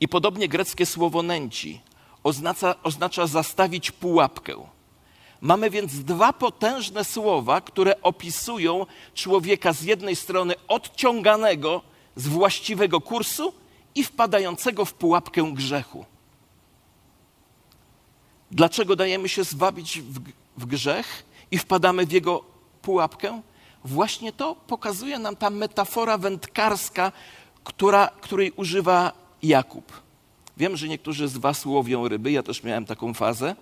I 0.00 0.08
podobnie 0.08 0.48
greckie 0.48 0.86
słowo 0.86 1.22
nęci 1.22 1.80
oznacza, 2.26 2.74
oznacza 2.82 3.26
zastawić 3.26 3.90
pułapkę. 3.90 4.54
Mamy 5.40 5.70
więc 5.70 6.04
dwa 6.04 6.32
potężne 6.32 7.04
słowa, 7.04 7.60
które 7.60 8.02
opisują 8.02 8.86
człowieka 9.14 9.72
z 9.72 9.82
jednej 9.82 10.16
strony 10.16 10.54
odciąganego 10.68 11.82
z 12.16 12.28
właściwego 12.28 13.00
kursu 13.00 13.52
i 13.94 14.04
wpadającego 14.04 14.84
w 14.84 14.94
pułapkę 14.94 15.52
grzechu. 15.52 16.04
Dlaczego 18.50 18.96
dajemy 18.96 19.28
się 19.28 19.44
zwabić 19.44 20.00
w, 20.00 20.20
w 20.58 20.66
grzech 20.66 21.24
i 21.50 21.58
wpadamy 21.58 22.06
w 22.06 22.12
jego 22.12 22.44
pułapkę? 22.82 23.42
Właśnie 23.84 24.32
to 24.32 24.54
pokazuje 24.54 25.18
nam 25.18 25.36
ta 25.36 25.50
metafora 25.50 26.18
wędkarska, 26.18 27.12
która, 27.64 28.10
której 28.20 28.52
używa 28.52 29.12
Jakub. 29.42 29.92
Wiem, 30.56 30.76
że 30.76 30.88
niektórzy 30.88 31.28
z 31.28 31.36
Was 31.36 31.66
łowią 31.66 32.08
ryby, 32.08 32.32
ja 32.32 32.42
też 32.42 32.62
miałem 32.62 32.86
taką 32.86 33.14
fazę. 33.14 33.56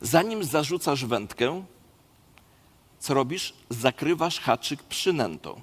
Zanim 0.00 0.44
zarzucasz 0.44 1.04
wędkę, 1.04 1.64
co 2.98 3.14
robisz? 3.14 3.54
Zakrywasz 3.68 4.40
haczyk 4.40 4.82
przynętą. 4.82 5.60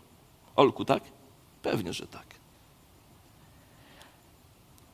Olku, 0.55 0.85
tak? 0.85 1.03
Pewnie, 1.61 1.93
że 1.93 2.07
tak. 2.07 2.36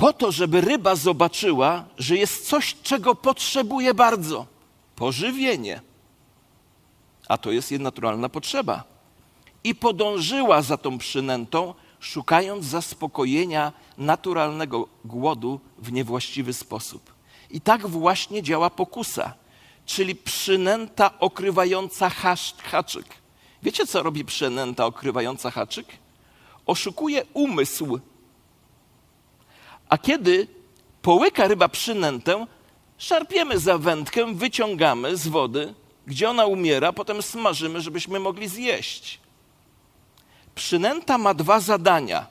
Po 0.03 0.13
to, 0.13 0.31
żeby 0.31 0.61
ryba 0.61 0.95
zobaczyła, 0.95 1.85
że 1.97 2.17
jest 2.17 2.47
coś, 2.47 2.75
czego 2.83 3.15
potrzebuje 3.15 3.93
bardzo 3.93 4.45
pożywienie 4.95 5.81
a 7.27 7.37
to 7.37 7.51
jest 7.51 7.71
jej 7.71 7.79
naturalna 7.79 8.29
potrzeba. 8.29 8.83
I 9.63 9.75
podążyła 9.75 10.61
za 10.61 10.77
tą 10.77 10.97
przynętą, 10.97 11.73
szukając 11.99 12.65
zaspokojenia 12.65 13.71
naturalnego 13.97 14.87
głodu 15.05 15.59
w 15.77 15.91
niewłaściwy 15.91 16.53
sposób. 16.53 17.13
I 17.49 17.61
tak 17.61 17.87
właśnie 17.87 18.43
działa 18.43 18.69
pokusa, 18.69 19.33
czyli 19.85 20.15
przynęta 20.15 21.19
okrywająca 21.19 22.09
haczyk. 22.63 23.05
Wiecie, 23.63 23.87
co 23.87 24.03
robi 24.03 24.25
przynęta 24.25 24.85
okrywająca 24.85 25.51
haczyk? 25.51 25.87
Oszukuje 26.65 27.25
umysł. 27.33 27.99
A 29.89 29.97
kiedy 29.97 30.47
połyka 31.01 31.47
ryba 31.47 31.69
przynętę, 31.69 32.47
szarpiemy 32.97 33.59
za 33.59 33.77
wędkę, 33.77 34.33
wyciągamy 34.35 35.17
z 35.17 35.27
wody 35.27 35.73
gdzie 36.07 36.29
ona 36.29 36.45
umiera, 36.45 36.93
potem 36.93 37.21
smażymy, 37.21 37.81
żebyśmy 37.81 38.19
mogli 38.19 38.47
zjeść. 38.47 39.19
Przynęta 40.55 41.17
ma 41.17 41.33
dwa 41.33 41.59
zadania. 41.59 42.27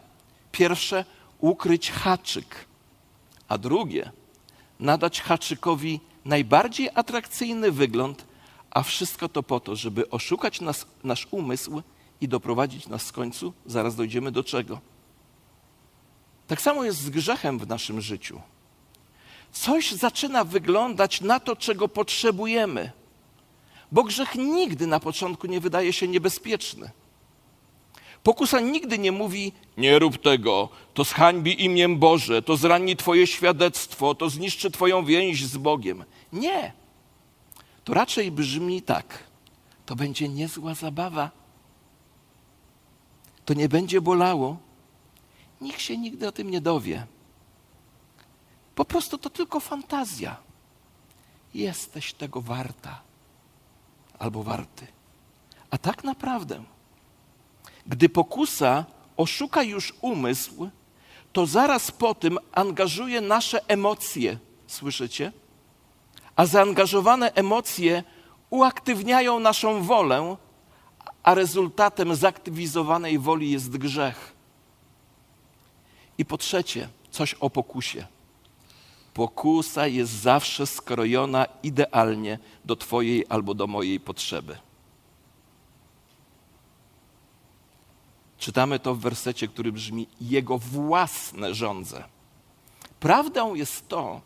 Pierwsze, 0.53 1.05
ukryć 1.39 1.91
haczyk, 1.91 2.67
a 3.49 3.59
drugie, 3.59 4.13
nadać 4.81 5.21
haczykowi 5.21 6.01
najbardziej 6.25 6.89
atrakcyjny 6.95 7.73
wygląd, 7.73 8.25
a 8.71 8.83
wszystko 8.83 9.29
to 9.29 9.43
po 9.43 9.61
to, 9.61 9.77
żeby 9.77 10.11
oszukać 10.11 10.61
nas, 10.61 10.87
nasz 11.05 11.29
umysł 11.31 11.83
i 12.21 12.29
doprowadzić 12.29 12.87
nas 12.89 13.09
w 13.09 13.13
końcu, 13.13 13.53
zaraz 13.67 13.97
dojdziemy 13.97 14.33
do 14.33 14.45
czego. 14.45 14.81
Tak 16.47 16.63
samo 16.63 16.85
jest 16.85 16.99
z 16.99 17.11
grzechem 17.11 17.59
w 17.59 17.69
naszym 17.69 18.01
życiu. 18.01 18.41
Coś 19.53 19.93
zaczyna 19.93 20.45
wyglądać 20.45 21.21
na 21.21 21.41
to, 21.41 21.57
czego 21.57 21.89
potrzebujemy 21.89 22.91
Bo 23.93 24.05
grzech 24.05 24.35
nigdy 24.35 24.87
na 24.87 25.01
początku 25.01 25.47
nie 25.47 25.61
wydaje 25.61 25.93
się 25.93 26.09
niebezpieczny. 26.09 26.91
Pokusa 28.23 28.61
nigdy 28.61 28.99
nie 28.99 29.13
mówi: 29.13 29.53
Nie 29.77 29.99
rób 29.99 30.23
tego, 30.23 30.69
to 30.95 31.05
zhańbi 31.05 31.65
imię 31.65 31.89
Boże, 31.89 32.43
to 32.43 32.57
zrani 32.57 32.97
Twoje 32.97 33.27
świadectwo, 33.27 34.15
to 34.15 34.31
zniszczy 34.31 34.71
Twoją 34.71 35.05
więź 35.05 35.45
z 35.47 35.57
Bogiem. 35.57 36.05
Nie. 36.33 36.73
To 37.85 37.95
raczej 37.95 38.31
brzmi 38.31 38.83
tak: 38.83 39.25
To 39.87 39.97
będzie 39.97 40.29
niezła 40.29 40.75
zabawa. 40.75 41.31
To 43.45 43.55
nie 43.55 43.69
będzie 43.69 44.01
bolało. 44.01 44.57
Nikt 45.63 45.81
się 45.81 45.97
nigdy 45.97 46.29
o 46.29 46.33
tym 46.33 46.51
nie 46.51 46.61
dowie. 46.61 47.07
Po 48.75 48.85
prostu 48.85 49.19
to 49.19 49.31
tylko 49.31 49.61
fantazja. 49.61 50.37
Jesteś 51.55 52.13
tego 52.13 52.41
warta 52.41 53.01
albo 54.19 54.43
warty. 54.43 54.87
A 55.71 55.79
tak 55.79 56.05
naprawdę 56.05 56.63
gdy 57.87 58.09
pokusa 58.09 58.85
oszuka 59.17 59.63
już 59.63 59.95
umysł, 60.01 60.71
to 61.33 61.47
zaraz 61.47 61.91
po 61.91 62.15
tym 62.15 62.39
angażuje 62.53 63.21
nasze 63.21 63.69
emocje. 63.69 64.39
Słyszycie? 64.67 65.33
A 66.37 66.47
zaangażowane 66.47 67.33
emocje 67.35 68.05
uaktywniają 68.51 69.41
naszą 69.41 69.83
wolę, 69.83 70.37
a 71.23 71.35
rezultatem 71.35 72.15
zaktywizowanej 72.15 73.19
woli 73.19 73.51
jest 73.51 73.77
grzech. 73.77 74.32
I 76.23 76.25
po 76.25 76.39
trzecie, 76.39 76.89
coś 77.11 77.35
o 77.35 77.51
pokusie. 77.51 78.07
Pokusa 79.15 79.87
jest 79.87 80.13
zawsze 80.13 80.67
skrojona 80.67 81.47
idealnie 81.63 82.39
do 82.65 82.77
Twojej 82.77 83.27
albo 83.29 83.55
do 83.55 83.67
mojej 83.67 84.01
potrzeby. 84.01 84.59
Czytamy 88.39 88.79
to 88.79 88.95
w 88.95 89.01
wersecie, 89.01 89.49
który 89.49 89.73
brzmi: 89.73 90.07
Jego 90.21 90.59
własne 90.59 91.55
żądze. 91.55 92.05
Prawdą 93.01 93.55
jest 93.55 93.89
to, 93.89 94.21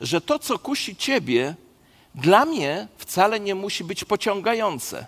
że 0.00 0.20
to, 0.20 0.38
co 0.38 0.58
kusi 0.58 0.96
ciebie, 0.96 1.54
dla 2.14 2.44
mnie 2.44 2.88
wcale 2.96 3.40
nie 3.40 3.54
musi 3.54 3.84
być 3.84 4.04
pociągające. 4.04 5.06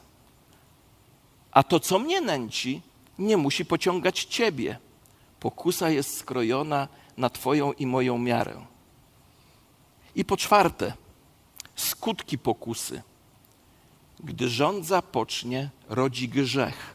A 1.52 1.62
to, 1.62 1.80
co 1.80 1.98
mnie 1.98 2.20
nęci, 2.20 2.82
nie 3.18 3.36
musi 3.36 3.64
pociągać 3.64 4.24
ciebie. 4.24 4.78
Pokusa 5.40 5.90
jest 5.90 6.18
skrojona 6.18 6.88
na 7.16 7.30
Twoją 7.30 7.72
i 7.72 7.86
moją 7.86 8.18
miarę. 8.18 8.66
I 10.14 10.24
po 10.24 10.36
czwarte, 10.36 10.92
skutki 11.76 12.38
pokusy. 12.38 13.02
Gdy 14.20 14.48
rządza 14.48 15.02
pocznie, 15.02 15.70
rodzi 15.88 16.28
grzech. 16.28 16.94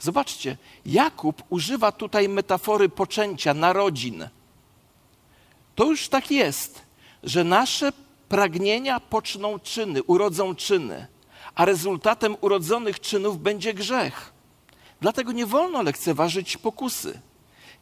Zobaczcie, 0.00 0.56
Jakub 0.86 1.42
używa 1.50 1.92
tutaj 1.92 2.28
metafory 2.28 2.88
poczęcia, 2.88 3.54
narodzin. 3.54 4.28
To 5.74 5.84
już 5.84 6.08
tak 6.08 6.30
jest, 6.30 6.82
że 7.22 7.44
nasze 7.44 7.92
pragnienia 8.28 9.00
poczną 9.00 9.58
czyny, 9.58 10.02
urodzą 10.02 10.54
czyny, 10.54 11.06
a 11.54 11.64
rezultatem 11.64 12.36
urodzonych 12.40 13.00
czynów 13.00 13.42
będzie 13.42 13.74
grzech. 13.74 14.32
Dlatego 15.00 15.32
nie 15.32 15.46
wolno 15.46 15.82
lekceważyć 15.82 16.56
pokusy. 16.56 17.20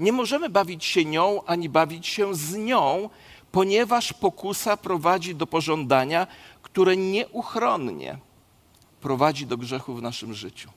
Nie 0.00 0.12
możemy 0.12 0.48
bawić 0.48 0.84
się 0.84 1.04
nią 1.04 1.44
ani 1.44 1.68
bawić 1.68 2.06
się 2.06 2.34
z 2.34 2.56
nią, 2.56 3.10
ponieważ 3.52 4.12
pokusa 4.12 4.76
prowadzi 4.76 5.34
do 5.34 5.46
pożądania, 5.46 6.26
które 6.62 6.96
nieuchronnie 6.96 8.18
prowadzi 9.00 9.46
do 9.46 9.56
grzechu 9.56 9.94
w 9.94 10.02
naszym 10.02 10.34
życiu. 10.34 10.70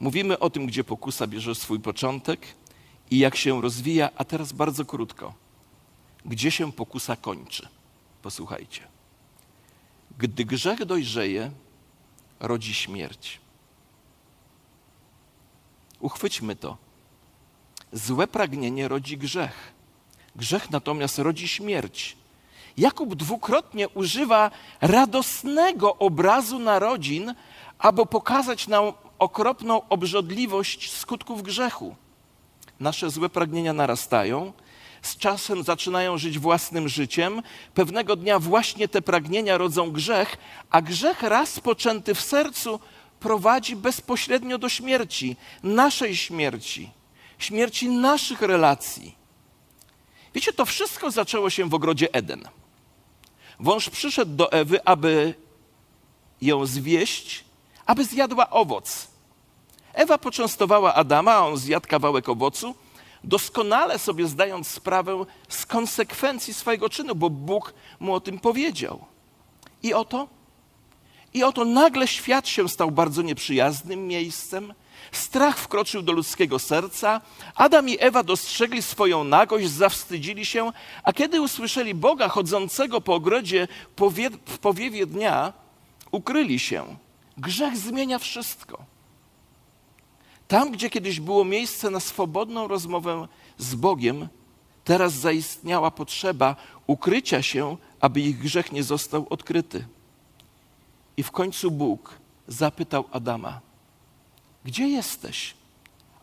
Mówimy 0.00 0.38
o 0.38 0.50
tym, 0.50 0.66
gdzie 0.66 0.84
pokusa 0.84 1.26
bierze 1.26 1.54
swój 1.54 1.80
początek 1.80 2.46
i 3.10 3.18
jak 3.18 3.36
się 3.36 3.62
rozwija, 3.62 4.10
a 4.16 4.24
teraz 4.24 4.52
bardzo 4.52 4.84
krótko. 4.84 5.34
Gdzie 6.24 6.50
się 6.50 6.72
pokusa 6.72 7.16
kończy? 7.16 7.68
Posłuchajcie. 8.22 8.80
Gdy 10.18 10.44
grzech 10.44 10.84
dojrzeje, 10.84 11.50
rodzi 12.40 12.74
śmierć. 12.74 13.40
Uchwyćmy 16.00 16.56
to. 16.56 16.91
Złe 17.92 18.26
pragnienie 18.26 18.88
rodzi 18.88 19.18
grzech. 19.18 19.72
Grzech 20.36 20.70
natomiast 20.70 21.18
rodzi 21.18 21.48
śmierć. 21.48 22.16
Jakub 22.76 23.14
dwukrotnie 23.14 23.88
używa 23.88 24.50
radosnego 24.80 25.96
obrazu 25.96 26.58
narodzin, 26.58 27.34
aby 27.78 28.06
pokazać 28.06 28.68
nam 28.68 28.92
okropną 29.18 29.88
obrzodliwość 29.88 30.92
skutków 30.92 31.42
grzechu. 31.42 31.96
Nasze 32.80 33.10
złe 33.10 33.28
pragnienia 33.28 33.72
narastają, 33.72 34.52
z 35.02 35.16
czasem 35.16 35.62
zaczynają 35.62 36.18
żyć 36.18 36.38
własnym 36.38 36.88
życiem. 36.88 37.42
Pewnego 37.74 38.16
dnia 38.16 38.38
właśnie 38.38 38.88
te 38.88 39.02
pragnienia 39.02 39.58
rodzą 39.58 39.90
grzech, 39.90 40.36
a 40.70 40.82
grzech 40.82 41.22
raz 41.22 41.60
poczęty 41.60 42.14
w 42.14 42.20
sercu 42.20 42.80
prowadzi 43.20 43.76
bezpośrednio 43.76 44.58
do 44.58 44.68
śmierci, 44.68 45.36
naszej 45.62 46.16
śmierci, 46.16 46.90
śmierci 47.42 47.88
naszych 47.88 48.42
relacji. 48.42 49.14
Wiecie, 50.34 50.52
to 50.52 50.64
wszystko 50.64 51.10
zaczęło 51.10 51.50
się 51.50 51.68
w 51.68 51.74
ogrodzie 51.74 52.14
Eden. 52.14 52.48
Wąż 53.60 53.90
przyszedł 53.90 54.36
do 54.36 54.52
Ewy, 54.52 54.84
aby 54.84 55.34
ją 56.40 56.66
zwieść, 56.66 57.44
aby 57.86 58.04
zjadła 58.04 58.50
owoc. 58.50 59.08
Ewa 59.92 60.18
poczęstowała 60.18 60.94
Adama, 60.94 61.32
a 61.32 61.46
on 61.46 61.56
zjadł 61.56 61.88
kawałek 61.88 62.28
owocu, 62.28 62.74
doskonale 63.24 63.98
sobie 63.98 64.26
zdając 64.26 64.68
sprawę 64.68 65.24
z 65.48 65.66
konsekwencji 65.66 66.54
swojego 66.54 66.88
czynu, 66.88 67.14
bo 67.14 67.30
Bóg 67.30 67.74
mu 68.00 68.14
o 68.14 68.20
tym 68.20 68.38
powiedział. 68.38 69.04
I 69.82 69.94
oto, 69.94 70.28
i 71.34 71.44
oto 71.44 71.64
nagle 71.64 72.08
świat 72.08 72.48
się 72.48 72.68
stał 72.68 72.90
bardzo 72.90 73.22
nieprzyjaznym 73.22 74.06
miejscem. 74.06 74.74
Strach 75.12 75.58
wkroczył 75.58 76.02
do 76.02 76.12
ludzkiego 76.12 76.58
serca. 76.58 77.20
Adam 77.54 77.88
i 77.88 77.96
Ewa 78.00 78.22
dostrzegli 78.22 78.82
swoją 78.82 79.24
nagość, 79.24 79.70
zawstydzili 79.70 80.46
się, 80.46 80.72
a 81.02 81.12
kiedy 81.12 81.40
usłyszeli 81.40 81.94
Boga 81.94 82.28
chodzącego 82.28 83.00
po 83.00 83.14
ogrodzie 83.14 83.68
w 84.46 84.58
powiewie 84.58 85.06
dnia, 85.06 85.52
ukryli 86.10 86.58
się. 86.58 86.96
Grzech 87.38 87.76
zmienia 87.76 88.18
wszystko. 88.18 88.84
Tam, 90.48 90.70
gdzie 90.70 90.90
kiedyś 90.90 91.20
było 91.20 91.44
miejsce 91.44 91.90
na 91.90 92.00
swobodną 92.00 92.68
rozmowę 92.68 93.28
z 93.58 93.74
Bogiem, 93.74 94.28
teraz 94.84 95.12
zaistniała 95.12 95.90
potrzeba 95.90 96.56
ukrycia 96.86 97.42
się, 97.42 97.76
aby 98.00 98.20
ich 98.20 98.38
grzech 98.38 98.72
nie 98.72 98.82
został 98.82 99.26
odkryty. 99.30 99.86
I 101.16 101.22
w 101.22 101.30
końcu 101.30 101.70
Bóg 101.70 102.18
zapytał 102.48 103.04
Adama: 103.12 103.60
Gdzie 104.64 104.88
jesteś? 104.88 105.54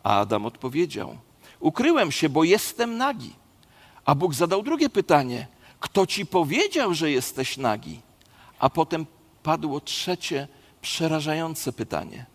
A 0.02 0.20
Adam 0.20 0.46
odpowiedział: 0.46 1.18
Ukryłem 1.60 2.12
się, 2.12 2.28
bo 2.28 2.44
jestem 2.44 2.96
nagi. 2.96 3.34
A 4.04 4.14
Bóg 4.14 4.34
zadał 4.34 4.62
drugie 4.62 4.90
pytanie: 4.90 5.46
Kto 5.80 6.06
ci 6.06 6.26
powiedział, 6.26 6.94
że 6.94 7.10
jesteś 7.10 7.56
nagi? 7.56 8.00
A 8.58 8.70
potem 8.70 9.06
padło 9.42 9.80
trzecie, 9.80 10.48
przerażające 10.82 11.72
pytanie: 11.72 12.26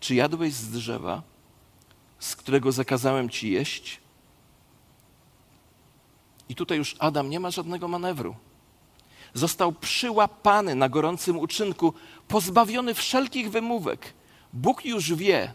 czy 0.00 0.14
jadłeś 0.14 0.52
z 0.54 0.70
drzewa, 0.70 1.22
z 2.18 2.36
którego 2.36 2.72
zakazałem 2.72 3.30
ci 3.30 3.50
jeść? 3.50 4.00
I 6.48 6.54
tutaj 6.54 6.78
już 6.78 6.96
Adam 6.98 7.30
nie 7.30 7.40
ma 7.40 7.50
żadnego 7.50 7.88
manewru. 7.88 8.36
Został 9.34 9.72
przyłapany 9.72 10.74
na 10.74 10.88
gorącym 10.88 11.38
uczynku, 11.38 11.94
pozbawiony 12.28 12.94
wszelkich 12.94 13.50
wymówek. 13.50 14.14
Bóg 14.52 14.84
już 14.84 15.14
wie. 15.14 15.52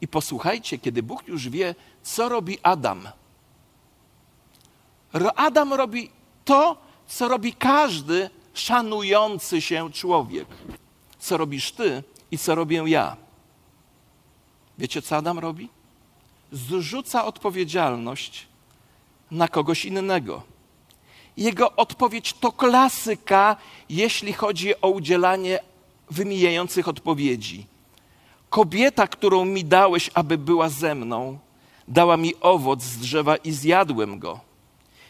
I 0.00 0.08
posłuchajcie, 0.08 0.78
kiedy 0.78 1.02
Bóg 1.02 1.28
już 1.28 1.48
wie, 1.48 1.74
co 2.02 2.28
robi 2.28 2.58
Adam. 2.62 3.08
Adam 5.36 5.72
robi 5.72 6.10
to, 6.44 6.76
co 7.06 7.28
robi 7.28 7.52
każdy 7.54 8.30
szanujący 8.54 9.60
się 9.60 9.92
człowiek. 9.92 10.48
Co 11.18 11.36
robisz 11.36 11.72
ty 11.72 12.02
i 12.30 12.38
co 12.38 12.54
robię 12.54 12.82
ja. 12.86 13.16
Wiecie, 14.78 15.02
co 15.02 15.16
Adam 15.16 15.38
robi? 15.38 15.68
Zrzuca 16.52 17.24
odpowiedzialność 17.24 18.46
na 19.30 19.48
kogoś 19.48 19.84
innego. 19.84 20.42
Jego 21.36 21.76
odpowiedź 21.76 22.32
to 22.32 22.52
klasyka, 22.52 23.56
jeśli 23.88 24.32
chodzi 24.32 24.80
o 24.80 24.88
udzielanie 24.88 25.58
wymijających 26.10 26.88
odpowiedzi. 26.88 27.66
Kobieta, 28.50 29.06
którą 29.06 29.44
mi 29.44 29.64
dałeś, 29.64 30.10
aby 30.14 30.38
była 30.38 30.68
ze 30.68 30.94
mną, 30.94 31.38
dała 31.88 32.16
mi 32.16 32.34
owoc 32.40 32.82
z 32.82 32.98
drzewa 32.98 33.36
i 33.36 33.52
zjadłem 33.52 34.18
go. 34.18 34.40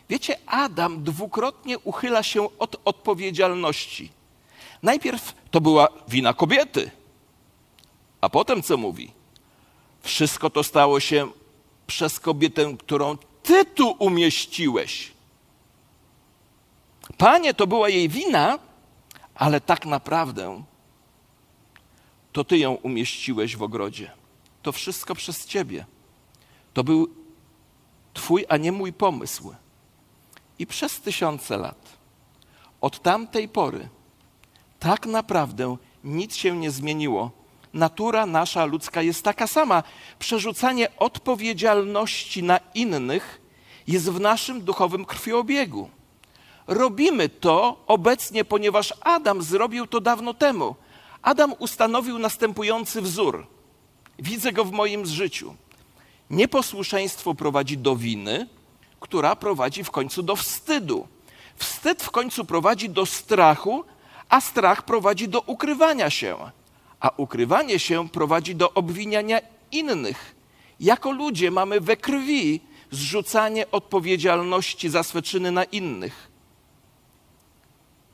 Wiecie, 0.09 0.39
Adam 0.47 1.05
dwukrotnie 1.05 1.79
uchyla 1.79 2.23
się 2.23 2.59
od 2.59 2.77
odpowiedzialności. 2.85 4.11
Najpierw 4.83 5.35
to 5.51 5.61
była 5.61 5.89
wina 6.09 6.35
kobiety, 6.35 6.91
a 8.21 8.29
potem 8.29 8.63
co 8.63 8.77
mówi? 8.77 9.11
Wszystko 10.03 10.51
to 10.51 10.63
stało 10.63 11.01
się 11.01 11.29
przez 11.87 12.21
kobietę, 12.21 12.77
którą 12.79 13.17
ty 13.43 13.65
tu 13.65 13.91
umieściłeś. 13.99 15.13
Panie, 17.19 17.55
to 17.55 17.67
była 17.67 17.89
jej 17.89 18.09
wina, 18.09 18.59
ale 19.35 19.61
tak 19.61 19.87
naprawdę 19.87 20.63
to 22.33 22.45
ty 22.45 22.59
ją 22.59 22.75
umieściłeś 22.75 23.57
w 23.57 23.63
ogrodzie. 23.63 24.11
To 24.63 24.73
wszystko 24.73 25.15
przez 25.15 25.47
ciebie. 25.47 25.87
To 26.75 26.85
był 26.85 27.09
twój, 28.15 28.45
a 28.49 28.57
nie 28.57 28.73
mój 28.73 28.93
pomysł. 28.93 29.55
I 30.59 30.67
przez 30.67 31.01
tysiące 31.01 31.57
lat, 31.57 31.99
od 32.81 33.03
tamtej 33.03 33.49
pory, 33.49 33.89
tak 34.79 35.07
naprawdę 35.07 35.77
nic 36.05 36.37
się 36.37 36.57
nie 36.57 36.71
zmieniło. 36.71 37.31
Natura 37.75 38.27
nasza 38.27 38.65
ludzka 38.65 39.03
jest 39.03 39.23
taka 39.23 39.47
sama. 39.47 39.83
Przerzucanie 40.19 40.97
odpowiedzialności 40.97 42.43
na 42.43 42.61
innych 42.75 43.41
jest 43.87 44.11
w 44.11 44.21
naszym 44.21 44.61
duchowym 44.61 45.05
krwiobiegu. 45.05 45.91
Robimy 46.67 47.29
to 47.29 47.85
obecnie, 47.87 48.45
ponieważ 48.45 48.95
Adam 49.01 49.43
zrobił 49.43 49.87
to 49.87 50.01
dawno 50.01 50.35
temu. 50.35 50.75
Adam 51.23 51.55
ustanowił 51.59 52.19
następujący 52.19 53.03
wzór. 53.03 53.47
Widzę 54.19 54.53
go 54.53 54.65
w 54.65 54.73
moim 54.73 55.07
życiu. 55.07 55.55
Nieposłuszeństwo 56.31 57.35
prowadzi 57.35 57.79
do 57.79 57.97
winy, 57.97 58.47
która 59.01 59.37
prowadzi 59.37 59.85
w 59.85 59.91
końcu 59.91 60.23
do 60.23 60.37
wstydu. 60.37 61.09
Wstyd 61.57 62.03
w 62.03 62.11
końcu 62.11 62.45
prowadzi 62.45 62.91
do 62.91 63.07
strachu, 63.07 63.85
a 64.29 64.41
strach 64.41 64.83
prowadzi 64.83 65.29
do 65.29 65.41
ukrywania 65.41 66.11
się, 66.11 66.37
a 67.01 67.11
ukrywanie 67.17 67.79
się 67.79 68.09
prowadzi 68.09 68.55
do 68.55 68.75
obwiniania 68.75 69.41
innych. 69.73 70.35
Jako 70.81 71.13
ludzie 71.13 71.51
mamy 71.51 71.81
we 71.81 71.97
krwi 71.97 72.61
zrzucanie 72.91 73.71
odpowiedzialności 73.71 74.89
za 74.89 75.03
swe 75.03 75.23
czyny 75.23 75.53
na 75.53 75.65
innych. 75.65 76.31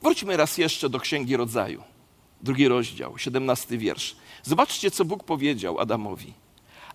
Wróćmy 0.02 0.36
raz 0.36 0.58
jeszcze 0.58 0.88
do 0.88 1.00
Księgi 1.00 1.36
Rodzaju, 1.36 1.82
drugi 2.42 2.68
rozdział, 2.68 3.18
siedemnasty 3.18 3.78
wiersz. 3.78 4.16
Zobaczcie, 4.42 4.90
co 4.90 5.04
Bóg 5.04 5.24
powiedział 5.24 5.80
Adamowi. 5.80 6.34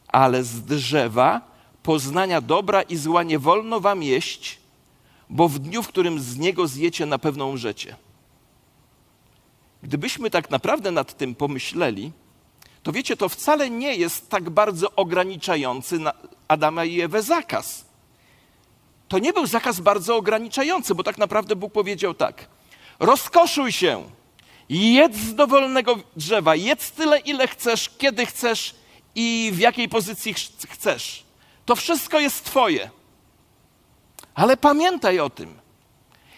Ale 0.07 0.43
z 0.43 0.61
drzewa 0.61 1.41
poznania 1.83 2.41
dobra 2.41 2.81
i 2.81 2.95
zła 2.95 3.23
nie 3.23 3.39
wolno 3.39 3.79
wam 3.79 4.03
jeść, 4.03 4.59
bo 5.29 5.49
w 5.49 5.59
dniu, 5.59 5.83
w 5.83 5.87
którym 5.87 6.19
z 6.19 6.37
niego 6.37 6.67
zjecie, 6.67 7.05
na 7.05 7.17
pewno 7.19 7.45
umrzecie. 7.45 7.95
Gdybyśmy 9.83 10.29
tak 10.29 10.49
naprawdę 10.49 10.91
nad 10.91 11.17
tym 11.17 11.35
pomyśleli, 11.35 12.11
to 12.83 12.91
wiecie, 12.91 13.17
to 13.17 13.29
wcale 13.29 13.69
nie 13.69 13.95
jest 13.95 14.29
tak 14.29 14.49
bardzo 14.49 14.95
ograniczający 14.95 15.99
Adama 16.47 16.85
i 16.85 17.01
Ewę 17.01 17.23
zakaz. 17.23 17.85
To 19.07 19.19
nie 19.19 19.33
był 19.33 19.45
zakaz 19.47 19.79
bardzo 19.79 20.17
ograniczający, 20.17 20.95
bo 20.95 21.03
tak 21.03 21.17
naprawdę 21.17 21.55
Bóg 21.55 21.73
powiedział 21.73 22.13
tak: 22.13 22.47
rozkoszuj 22.99 23.71
się, 23.71 24.03
jedz 24.71 25.15
z 25.17 25.35
dowolnego 25.35 25.95
drzewa, 26.15 26.55
jedz 26.55 26.91
tyle, 26.91 27.19
ile 27.19 27.47
chcesz, 27.47 27.89
kiedy 27.97 28.25
chcesz 28.25 28.75
i 29.15 29.51
w 29.53 29.59
jakiej 29.59 29.89
pozycji 29.89 30.33
chcesz. 30.69 31.23
To 31.65 31.75
wszystko 31.75 32.19
jest 32.19 32.45
Twoje. 32.45 32.89
Ale 34.35 34.57
pamiętaj 34.57 35.19
o 35.19 35.29
tym. 35.29 35.59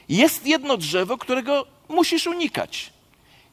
Jest 0.09 0.45
jedno 0.47 0.77
drzewo, 0.77 1.17
którego 1.17 1.65
musisz 1.89 2.27
unikać. 2.27 2.93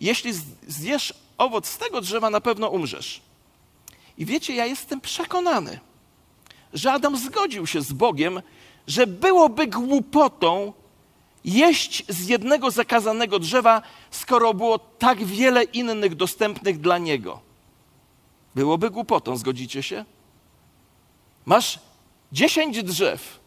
Jeśli 0.01 0.33
zjesz 0.69 1.15
owoc 1.39 1.69
z 1.69 1.79
tego 1.79 2.01
drzewa, 2.01 2.31
na 2.31 2.41
pewno 2.41 2.69
umrzesz. 2.69 3.21
I 4.19 4.27
wiecie, 4.27 4.55
ja 4.55 4.67
jestem 4.67 5.01
przekonany, 5.01 5.81
że 6.73 6.93
Adam 6.93 7.17
zgodził 7.17 7.67
się 7.67 7.83
z 7.83 7.93
Bogiem, 7.93 8.43
że 8.87 9.07
byłoby 9.07 9.67
głupotą 9.67 10.73
jeść 11.45 12.05
z 12.09 12.29
jednego 12.29 12.71
zakazanego 12.71 13.39
drzewa, 13.39 13.83
skoro 14.11 14.55
było 14.55 14.79
tak 14.79 15.25
wiele 15.25 15.65
innych 15.65 16.15
dostępnych 16.15 16.81
dla 16.81 16.99
niego. 16.99 17.41
Byłoby 18.55 18.91
głupotą, 18.91 19.37
zgodzicie 19.37 19.83
się? 19.83 20.05
Masz 21.47 21.79
dziesięć 22.33 22.83
drzew. 22.83 23.41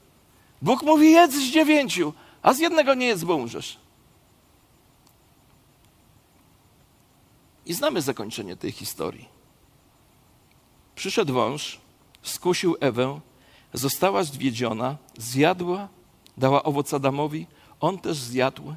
Bóg 0.62 0.84
mówi, 0.84 1.12
jedz 1.12 1.34
z 1.34 1.52
dziewięciu, 1.52 2.14
a 2.42 2.54
z 2.54 2.60
jednego 2.60 2.94
nie 2.94 3.06
jedz, 3.06 3.24
bo 3.24 3.36
umrzesz. 3.36 3.78
I 7.66 7.74
znamy 7.74 8.02
zakończenie 8.02 8.56
tej 8.56 8.72
historii. 8.72 9.30
Przyszedł 10.96 11.34
wąż, 11.34 11.80
skusił 12.24 12.76
Ewę, 12.80 13.20
została 13.74 14.24
zwiedziona, 14.24 14.98
zjadła, 15.18 15.88
dała 16.38 16.64
owoc 16.64 16.94
Adamowi, 16.94 17.48
on 17.84 17.98
też 17.98 18.18
zjadł 18.18 18.76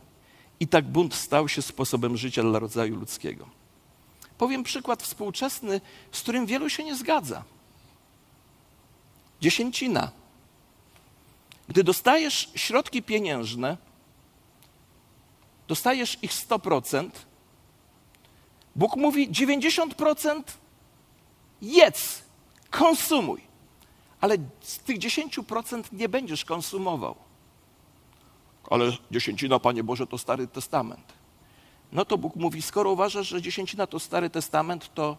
i 0.61 0.69
tak 0.69 0.85
bunt 0.85 1.15
stał 1.15 1.49
się 1.49 1.63
sposobem 1.63 2.17
życia 2.17 2.43
dla 2.43 2.59
rodzaju 2.59 2.97
ludzkiego. 2.97 3.49
Powiem 4.39 4.63
przykład 4.63 5.03
współczesny, 5.03 5.81
z 6.13 6.21
którym 6.21 6.47
wielu 6.47 6.69
się 6.71 6.85
nie 6.85 6.97
zgadza. 6.97 7.45
Dziesięcina. 9.41 10.11
Gdy 11.69 11.85
dostajesz 11.85 12.51
środki 12.55 13.03
pieniężne, 13.03 13.77
dostajesz 15.69 16.19
ich 16.23 16.33
100%, 16.33 17.11
Bóg 18.77 18.97
mówi 18.97 19.31
90% 19.31 20.43
jedz, 21.63 22.23
konsumuj. 22.71 23.41
Ale 24.21 24.37
z 24.61 24.79
tych 24.79 24.99
10% 24.99 25.85
nie 25.93 26.09
będziesz 26.09 26.45
konsumował. 26.45 27.26
Ale 28.71 28.93
dziesięcina, 29.11 29.59
Panie 29.59 29.85
Boże, 29.85 30.07
to 30.07 30.19
Stary 30.19 30.47
Testament. 30.47 31.13
No 31.93 32.05
to 32.05 32.19
Bóg 32.19 32.37
mówi, 32.37 32.63
skoro 32.63 32.91
uważasz, 32.91 33.29
że 33.29 33.43
dziesięcina 33.43 33.87
to 33.87 34.01
Stary 34.01 34.31
Testament, 34.31 34.95
to 34.95 35.17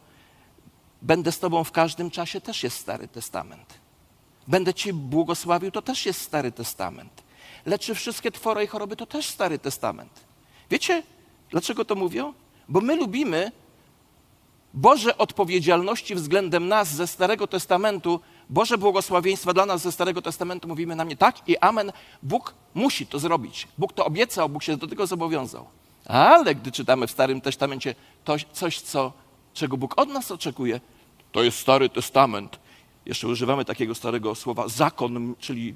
będę 1.01 1.31
z 1.31 1.39
Tobą 1.39 1.63
w 1.63 1.71
każdym 1.71 2.11
czasie, 2.11 2.41
też 2.41 2.63
jest 2.63 2.77
Stary 2.77 3.07
Testament. 3.07 3.73
Będę 4.47 4.73
Ci 4.73 4.93
błogosławił, 4.93 5.71
to 5.71 5.81
też 5.81 6.05
jest 6.05 6.21
Stary 6.21 6.51
Testament. 6.51 7.23
Leczy 7.65 7.95
wszystkie 7.95 8.31
Twoje 8.31 8.67
choroby, 8.67 8.95
to 8.95 9.05
też 9.05 9.29
Stary 9.29 9.59
Testament. 9.59 10.11
Wiecie, 10.69 11.03
dlaczego 11.49 11.85
to 11.85 11.95
mówią? 11.95 12.33
Bo 12.69 12.81
my 12.81 12.95
lubimy 12.95 13.51
Boże 14.73 15.17
odpowiedzialności 15.17 16.15
względem 16.15 16.67
nas 16.67 16.95
ze 16.95 17.07
Starego 17.07 17.47
Testamentu, 17.47 18.19
Boże 18.49 18.77
błogosławieństwa 18.77 19.53
dla 19.53 19.65
nas 19.65 19.81
ze 19.81 19.91
Starego 19.91 20.21
Testamentu, 20.21 20.67
mówimy 20.67 20.95
na 20.95 21.05
mnie 21.05 21.17
tak 21.17 21.49
i 21.49 21.57
amen. 21.57 21.91
Bóg 22.23 22.53
musi 22.73 23.07
to 23.07 23.19
zrobić. 23.19 23.67
Bóg 23.77 23.93
to 23.93 24.05
obiecał, 24.05 24.49
Bóg 24.49 24.63
się 24.63 24.77
do 24.77 24.87
tego 24.87 25.07
zobowiązał. 25.07 25.65
Ale 26.05 26.55
gdy 26.55 26.71
czytamy 26.71 27.07
w 27.07 27.11
Starym 27.11 27.41
Testamencie 27.41 27.95
to, 28.23 28.35
coś, 28.53 28.81
co, 28.81 29.13
czego 29.53 29.77
Bóg 29.77 29.93
od 29.97 30.09
nas 30.09 30.31
oczekuje, 30.31 30.79
to 31.31 31.43
jest 31.43 31.59
Stary 31.59 31.89
Testament. 31.89 32.59
Jeszcze 33.05 33.27
używamy 33.27 33.65
takiego 33.65 33.95
starego 33.95 34.35
słowa 34.35 34.67
zakon, 34.67 35.35
czyli 35.39 35.73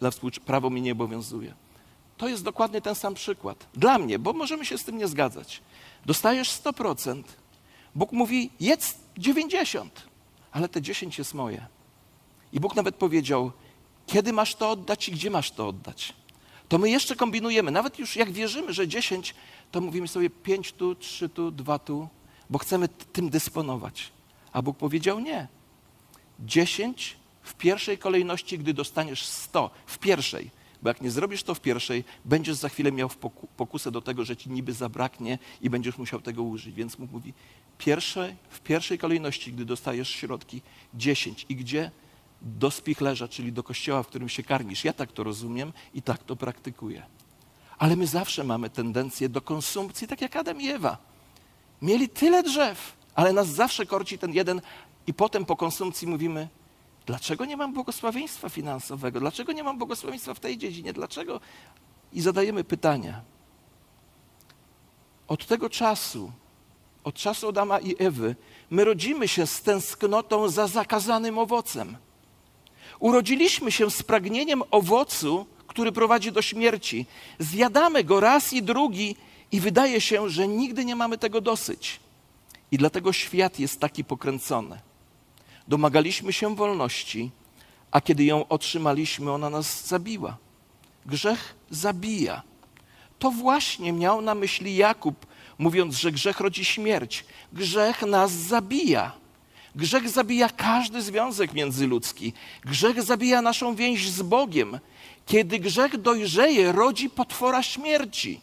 dla 0.00 0.10
prawo 0.44 0.70
mi 0.70 0.82
nie 0.82 0.92
obowiązuje. 0.92 1.54
To 2.16 2.28
jest 2.28 2.44
dokładnie 2.44 2.80
ten 2.80 2.94
sam 2.94 3.14
przykład. 3.14 3.66
Dla 3.74 3.98
mnie, 3.98 4.18
bo 4.18 4.32
możemy 4.32 4.66
się 4.66 4.78
z 4.78 4.84
tym 4.84 4.98
nie 4.98 5.08
zgadzać. 5.08 5.62
Dostajesz 6.06 6.50
100%. 6.50 7.22
Bóg 7.94 8.12
mówi, 8.12 8.50
jedz 8.60 8.94
90, 9.18 10.02
ale 10.52 10.68
te 10.68 10.82
10 10.82 11.18
jest 11.18 11.34
moje. 11.34 11.66
I 12.52 12.60
Bóg 12.60 12.74
nawet 12.74 12.94
powiedział, 12.94 13.52
kiedy 14.06 14.32
masz 14.32 14.54
to 14.54 14.70
oddać 14.70 15.08
i 15.08 15.12
gdzie 15.12 15.30
masz 15.30 15.50
to 15.50 15.68
oddać. 15.68 16.12
To 16.68 16.78
my 16.78 16.90
jeszcze 16.90 17.16
kombinujemy. 17.16 17.70
Nawet 17.70 17.98
już 17.98 18.16
jak 18.16 18.32
wierzymy, 18.32 18.72
że 18.72 18.88
10, 18.88 19.34
to 19.70 19.80
mówimy 19.80 20.08
sobie 20.08 20.30
5 20.30 20.72
tu, 20.72 20.94
3 20.94 21.28
tu, 21.28 21.50
2 21.50 21.78
tu, 21.78 22.08
bo 22.50 22.58
chcemy 22.58 22.88
tym 22.88 23.30
dysponować. 23.30 24.12
A 24.52 24.62
Bóg 24.62 24.76
powiedział 24.76 25.20
nie. 25.20 25.48
10 26.40 27.16
w 27.42 27.54
pierwszej 27.54 27.98
kolejności, 27.98 28.58
gdy 28.58 28.74
dostaniesz 28.74 29.26
100, 29.26 29.70
w 29.86 29.98
pierwszej 29.98 30.50
bo 30.82 30.88
jak 30.90 31.00
nie 31.00 31.10
zrobisz 31.10 31.42
to 31.42 31.54
w 31.54 31.60
pierwszej, 31.60 32.04
będziesz 32.24 32.56
za 32.56 32.68
chwilę 32.68 32.92
miał 32.92 33.10
pokusę 33.56 33.90
do 33.90 34.00
tego, 34.00 34.24
że 34.24 34.36
ci 34.36 34.50
niby 34.50 34.72
zabraknie 34.72 35.38
i 35.60 35.70
będziesz 35.70 35.98
musiał 35.98 36.20
tego 36.20 36.42
użyć. 36.42 36.74
Więc 36.74 36.98
mówi, 36.98 37.34
pierwsze, 37.78 38.36
w 38.50 38.60
pierwszej 38.60 38.98
kolejności, 38.98 39.52
gdy 39.52 39.64
dostajesz 39.64 40.08
środki, 40.08 40.62
dziesięć. 40.94 41.46
I 41.48 41.56
gdzie? 41.56 41.90
Do 42.42 42.70
spichlerza, 42.70 43.28
czyli 43.28 43.52
do 43.52 43.62
kościoła, 43.62 44.02
w 44.02 44.06
którym 44.06 44.28
się 44.28 44.42
karmisz. 44.42 44.84
Ja 44.84 44.92
tak 44.92 45.12
to 45.12 45.24
rozumiem 45.24 45.72
i 45.94 46.02
tak 46.02 46.22
to 46.22 46.36
praktykuję. 46.36 47.02
Ale 47.78 47.96
my 47.96 48.06
zawsze 48.06 48.44
mamy 48.44 48.70
tendencję 48.70 49.28
do 49.28 49.40
konsumpcji, 49.40 50.08
tak 50.08 50.20
jak 50.20 50.36
Adam 50.36 50.60
i 50.60 50.68
Ewa. 50.68 50.96
Mieli 51.82 52.08
tyle 52.08 52.42
drzew, 52.42 52.96
ale 53.14 53.32
nas 53.32 53.48
zawsze 53.48 53.86
korci 53.86 54.18
ten 54.18 54.32
jeden 54.32 54.60
i 55.06 55.14
potem 55.14 55.44
po 55.44 55.56
konsumpcji 55.56 56.08
mówimy, 56.08 56.48
Dlaczego 57.06 57.44
nie 57.44 57.56
mam 57.56 57.72
błogosławieństwa 57.72 58.48
finansowego? 58.48 59.20
Dlaczego 59.20 59.52
nie 59.52 59.64
mam 59.64 59.78
błogosławieństwa 59.78 60.34
w 60.34 60.40
tej 60.40 60.58
dziedzinie? 60.58 60.92
Dlaczego? 60.92 61.40
I 62.12 62.20
zadajemy 62.20 62.64
pytania. 62.64 63.22
Od 65.28 65.46
tego 65.46 65.70
czasu, 65.70 66.32
od 67.04 67.14
czasu 67.14 67.48
Adama 67.48 67.80
i 67.80 67.94
Ewy, 67.98 68.36
my 68.70 68.84
rodzimy 68.84 69.28
się 69.28 69.46
z 69.46 69.62
tęsknotą 69.62 70.48
za 70.48 70.66
zakazanym 70.66 71.38
owocem. 71.38 71.96
Urodziliśmy 73.02 73.72
się 73.72 73.90
z 73.90 74.02
pragnieniem 74.02 74.62
owocu, 74.70 75.46
który 75.66 75.92
prowadzi 75.92 76.32
do 76.32 76.42
śmierci. 76.42 77.06
Zjadamy 77.38 78.04
go 78.04 78.20
raz 78.20 78.52
i 78.52 78.62
drugi 78.62 79.16
i 79.52 79.60
wydaje 79.60 80.00
się, 80.00 80.28
że 80.28 80.48
nigdy 80.48 80.84
nie 80.84 80.96
mamy 80.96 81.18
tego 81.18 81.40
dosyć. 81.40 82.00
I 82.70 82.78
dlatego 82.78 83.12
świat 83.12 83.58
jest 83.58 83.80
taki 83.80 84.04
pokręcony. 84.04 84.80
Domagaliśmy 85.68 86.32
się 86.32 86.56
wolności, 86.56 87.30
a 87.90 88.00
kiedy 88.00 88.24
ją 88.24 88.48
otrzymaliśmy, 88.48 89.32
ona 89.32 89.50
nas 89.50 89.86
zabiła. 89.86 90.36
Grzech 91.06 91.54
zabija. 91.70 92.42
To 93.18 93.30
właśnie 93.30 93.92
miał 93.92 94.20
na 94.20 94.34
myśli 94.34 94.76
Jakub, 94.76 95.26
mówiąc, 95.58 95.96
że 95.96 96.12
grzech 96.12 96.40
rodzi 96.40 96.64
śmierć. 96.64 97.24
Grzech 97.52 98.02
nas 98.02 98.32
zabija. 98.32 99.21
Grzech 99.74 100.08
zabija 100.08 100.48
każdy 100.48 101.02
związek 101.02 101.52
międzyludzki. 101.52 102.32
Grzech 102.64 103.02
zabija 103.02 103.42
naszą 103.42 103.74
więź 103.74 104.10
z 104.10 104.22
Bogiem. 104.22 104.78
Kiedy 105.26 105.58
grzech 105.58 105.96
dojrzeje, 105.96 106.72
rodzi 106.72 107.10
potwora 107.10 107.62
śmierci. 107.62 108.40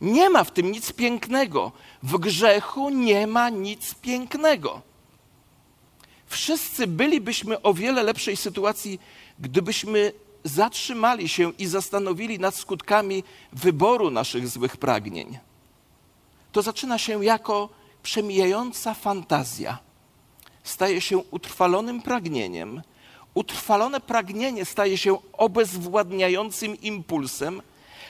Nie 0.00 0.30
ma 0.30 0.44
w 0.44 0.50
tym 0.50 0.72
nic 0.72 0.92
pięknego. 0.92 1.72
W 2.02 2.18
grzechu 2.18 2.90
nie 2.90 3.26
ma 3.26 3.48
nic 3.48 3.94
pięknego. 3.94 4.82
Wszyscy 6.26 6.86
bylibyśmy 6.86 7.62
o 7.62 7.74
wiele 7.74 8.02
lepszej 8.02 8.36
sytuacji, 8.36 9.00
gdybyśmy 9.38 10.12
zatrzymali 10.44 11.28
się 11.28 11.52
i 11.52 11.66
zastanowili 11.66 12.38
nad 12.38 12.54
skutkami 12.54 13.24
wyboru 13.52 14.10
naszych 14.10 14.48
złych 14.48 14.76
pragnień. 14.76 15.38
To 16.52 16.62
zaczyna 16.62 16.98
się 16.98 17.24
jako 17.24 17.68
przemijająca 18.02 18.94
fantazja. 18.94 19.85
Staje 20.66 21.00
się 21.00 21.18
utrwalonym 21.18 22.02
pragnieniem. 22.02 22.82
Utrwalone 23.34 24.00
pragnienie 24.00 24.64
staje 24.64 24.98
się 24.98 25.18
obezwładniającym 25.32 26.80
impulsem, 26.80 27.62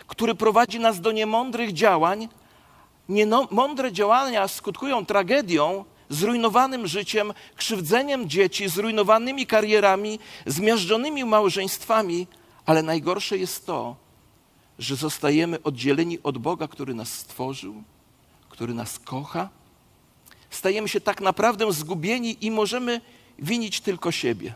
który 0.07 0.35
prowadzi 0.35 0.81
nas 0.81 1.01
do 1.01 1.13
niemądrych 1.13 1.73
działań. 1.73 2.29
Mądre 3.51 3.93
działania 3.93 4.49
skutkują 4.49 5.07
tragedią, 5.07 5.85
zrujnowanym 6.09 6.87
życiem, 6.87 7.33
krzywdzeniem 7.57 8.29
dzieci, 8.29 8.69
zrujnowanymi 8.69 9.47
karierami, 9.47 10.19
zmiażdżonymi 10.47 11.25
małżeństwami, 11.25 12.27
ale 12.67 12.83
najgorsze 12.83 13.39
jest 13.39 13.67
to, 13.67 13.97
że 14.79 14.97
zostajemy 14.97 15.63
oddzieleni 15.63 16.19
od 16.23 16.39
Boga, 16.39 16.69
który 16.69 16.95
nas 16.95 17.13
stworzył, 17.13 17.83
który 18.49 18.75
nas 18.75 18.99
kocha. 18.99 19.49
Stajemy 20.51 20.89
się 20.89 21.01
tak 21.01 21.21
naprawdę 21.21 21.73
zgubieni 21.73 22.37
i 22.41 22.51
możemy 22.51 23.01
winić 23.39 23.81
tylko 23.81 24.13
siebie. 24.13 24.55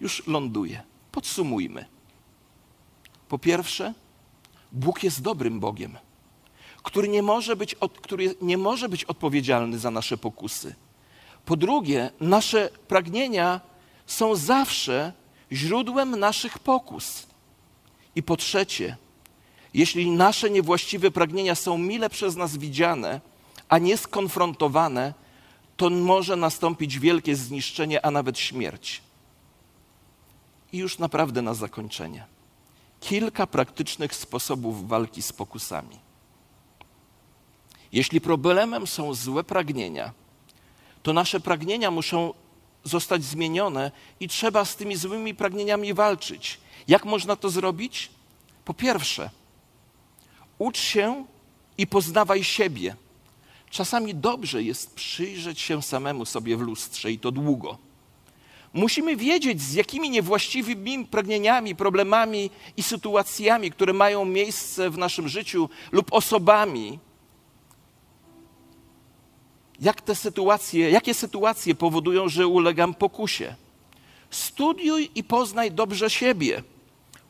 Już 0.00 0.26
ląduję. 0.26 0.82
Podsumujmy. 1.12 1.84
Po 3.28 3.38
pierwsze, 3.38 3.94
Bóg 4.72 5.02
jest 5.02 5.22
dobrym 5.22 5.60
Bogiem 5.60 5.96
który 6.84 7.08
nie 7.08 7.22
może 7.22 7.56
być, 7.56 7.76
który 8.02 8.34
nie 8.42 8.58
może 8.58 8.88
być 8.88 9.04
odpowiedzialny 9.04 9.78
za 9.78 9.90
nasze 9.90 10.16
pokusy. 10.16 10.74
Po 11.44 11.56
drugie, 11.56 12.10
nasze 12.20 12.70
pragnienia 12.88 13.60
są 14.06 14.36
zawsze 14.36 15.12
źródłem 15.52 16.18
naszych 16.18 16.58
pokus. 16.58 17.26
I 18.16 18.22
po 18.22 18.36
trzecie, 18.36 18.96
jeśli 19.74 20.10
nasze 20.10 20.50
niewłaściwe 20.50 21.10
pragnienia 21.10 21.54
są 21.54 21.78
mile 21.78 22.10
przez 22.10 22.36
nas 22.36 22.56
widziane, 22.56 23.20
a 23.74 23.78
nie 23.78 23.96
skonfrontowane, 23.96 25.14
to 25.76 25.90
może 25.90 26.36
nastąpić 26.36 26.98
wielkie 26.98 27.36
zniszczenie, 27.36 28.06
a 28.06 28.10
nawet 28.10 28.38
śmierć. 28.38 29.02
I 30.72 30.78
już 30.78 30.98
naprawdę 30.98 31.42
na 31.42 31.54
zakończenie. 31.54 32.26
Kilka 33.00 33.46
praktycznych 33.46 34.14
sposobów 34.14 34.88
walki 34.88 35.22
z 35.22 35.32
pokusami. 35.32 35.98
Jeśli 37.92 38.20
problemem 38.20 38.86
są 38.86 39.14
złe 39.14 39.44
pragnienia, 39.44 40.12
to 41.02 41.12
nasze 41.12 41.40
pragnienia 41.40 41.90
muszą 41.90 42.34
zostać 42.84 43.24
zmienione 43.24 43.90
i 44.20 44.28
trzeba 44.28 44.64
z 44.64 44.76
tymi 44.76 44.96
złymi 44.96 45.34
pragnieniami 45.34 45.94
walczyć. 45.94 46.60
Jak 46.88 47.04
można 47.04 47.36
to 47.36 47.50
zrobić? 47.50 48.10
Po 48.64 48.74
pierwsze, 48.74 49.30
ucz 50.58 50.78
się 50.78 51.24
i 51.78 51.86
poznawaj 51.86 52.44
siebie. 52.44 52.96
Czasami 53.74 54.14
dobrze 54.14 54.62
jest 54.62 54.94
przyjrzeć 54.94 55.60
się 55.60 55.82
samemu 55.82 56.24
sobie 56.24 56.56
w 56.56 56.60
lustrze 56.60 57.12
i 57.12 57.18
to 57.18 57.32
długo. 57.32 57.78
Musimy 58.72 59.16
wiedzieć, 59.16 59.62
z 59.62 59.74
jakimi 59.74 60.10
niewłaściwymi 60.10 61.06
pragnieniami, 61.06 61.76
problemami 61.76 62.50
i 62.76 62.82
sytuacjami, 62.82 63.70
które 63.70 63.92
mają 63.92 64.24
miejsce 64.24 64.90
w 64.90 64.98
naszym 64.98 65.28
życiu 65.28 65.68
lub 65.92 66.12
osobami, 66.12 66.98
jak 69.80 70.00
te 70.00 70.14
sytuacje, 70.14 70.90
jakie 70.90 71.14
sytuacje 71.14 71.74
powodują, 71.74 72.28
że 72.28 72.46
ulegam 72.46 72.94
pokusie. 72.94 73.54
Studiuj 74.30 75.10
i 75.14 75.24
poznaj 75.24 75.72
dobrze 75.72 76.10
siebie. 76.10 76.62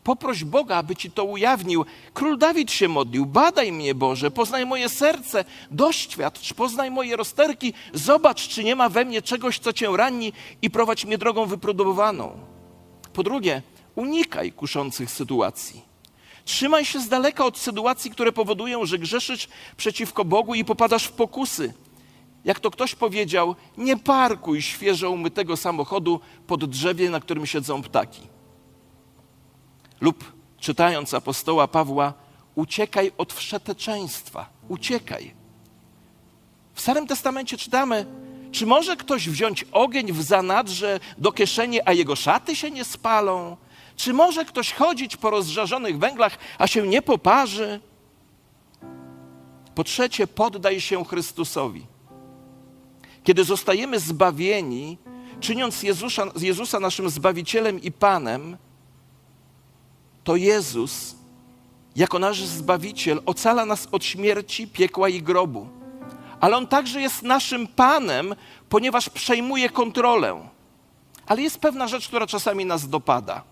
Poproś 0.04 0.44
Boga, 0.44 0.76
aby 0.76 0.96
ci 0.96 1.10
to 1.10 1.24
ujawnił. 1.24 1.84
Król 2.14 2.38
Dawid 2.38 2.72
się 2.72 2.88
modlił: 2.88 3.26
Badaj 3.26 3.72
mnie, 3.72 3.94
Boże, 3.94 4.30
poznaj 4.30 4.66
moje 4.66 4.88
serce, 4.88 5.44
doświadcz, 5.70 6.54
poznaj 6.54 6.90
moje 6.90 7.16
rozterki, 7.16 7.72
zobacz, 7.94 8.48
czy 8.48 8.64
nie 8.64 8.76
ma 8.76 8.88
we 8.88 9.04
mnie 9.04 9.22
czegoś, 9.22 9.58
co 9.58 9.72
cię 9.72 9.88
rani 9.96 10.32
i 10.62 10.70
prowadź 10.70 11.04
mnie 11.04 11.18
drogą 11.18 11.46
wypróbowaną. 11.46 12.38
Po 13.12 13.22
drugie, 13.22 13.62
unikaj 13.94 14.52
kuszących 14.52 15.10
sytuacji. 15.10 15.82
Trzymaj 16.44 16.84
się 16.84 17.00
z 17.00 17.08
daleka 17.08 17.44
od 17.44 17.58
sytuacji, 17.58 18.10
które 18.10 18.32
powodują, 18.32 18.86
że 18.86 18.98
grzeszysz 18.98 19.48
przeciwko 19.76 20.24
Bogu 20.24 20.54
i 20.54 20.64
popadasz 20.64 21.04
w 21.04 21.12
pokusy 21.12 21.74
jak 22.44 22.60
to 22.60 22.70
ktoś 22.70 22.94
powiedział, 22.94 23.54
nie 23.78 23.96
parkuj 23.96 24.62
świeżo 24.62 25.10
umytego 25.10 25.56
samochodu 25.56 26.20
pod 26.46 26.64
drzewie, 26.64 27.10
na 27.10 27.20
którym 27.20 27.46
siedzą 27.46 27.82
ptaki. 27.82 28.33
Lub 30.00 30.32
czytając 30.58 31.14
apostoła 31.14 31.68
Pawła, 31.68 32.12
uciekaj 32.54 33.12
od 33.18 33.32
wszeteczeństwa, 33.32 34.48
uciekaj. 34.68 35.34
W 36.74 36.80
Starym 36.80 37.06
Testamencie 37.06 37.56
czytamy, 37.56 38.06
czy 38.52 38.66
może 38.66 38.96
ktoś 38.96 39.28
wziąć 39.28 39.64
ogień 39.72 40.12
w 40.12 40.22
zanadrze 40.22 41.00
do 41.18 41.32
kieszeni, 41.32 41.80
a 41.84 41.92
jego 41.92 42.16
szaty 42.16 42.56
się 42.56 42.70
nie 42.70 42.84
spalą? 42.84 43.56
Czy 43.96 44.12
może 44.12 44.44
ktoś 44.44 44.72
chodzić 44.72 45.16
po 45.16 45.30
rozżarzonych 45.30 45.98
węglach, 45.98 46.38
a 46.58 46.66
się 46.66 46.86
nie 46.86 47.02
poparzy? 47.02 47.80
Po 49.74 49.84
trzecie, 49.84 50.26
poddaj 50.26 50.80
się 50.80 51.04
Chrystusowi. 51.04 51.86
Kiedy 53.24 53.44
zostajemy 53.44 54.00
zbawieni, 54.00 54.98
czyniąc 55.40 55.82
Jezusa, 55.82 56.26
Jezusa 56.40 56.80
naszym 56.80 57.10
Zbawicielem 57.10 57.82
i 57.82 57.92
Panem, 57.92 58.56
to 60.24 60.36
Jezus, 60.36 61.14
jako 61.96 62.18
nasz 62.18 62.44
Zbawiciel, 62.44 63.20
ocala 63.26 63.66
nas 63.66 63.88
od 63.92 64.04
śmierci, 64.04 64.68
piekła 64.68 65.08
i 65.08 65.22
grobu. 65.22 65.68
Ale 66.40 66.56
On 66.56 66.66
także 66.66 67.00
jest 67.00 67.22
naszym 67.22 67.66
Panem, 67.66 68.34
ponieważ 68.68 69.10
przejmuje 69.10 69.70
kontrolę. 69.70 70.48
Ale 71.26 71.42
jest 71.42 71.58
pewna 71.58 71.88
rzecz, 71.88 72.08
która 72.08 72.26
czasami 72.26 72.64
nas 72.64 72.88
dopada. 72.88 73.42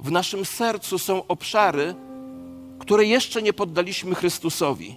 W 0.00 0.10
naszym 0.10 0.44
sercu 0.44 0.98
są 0.98 1.26
obszary, 1.26 1.94
które 2.78 3.04
jeszcze 3.04 3.42
nie 3.42 3.52
poddaliśmy 3.52 4.14
Chrystusowi. 4.14 4.96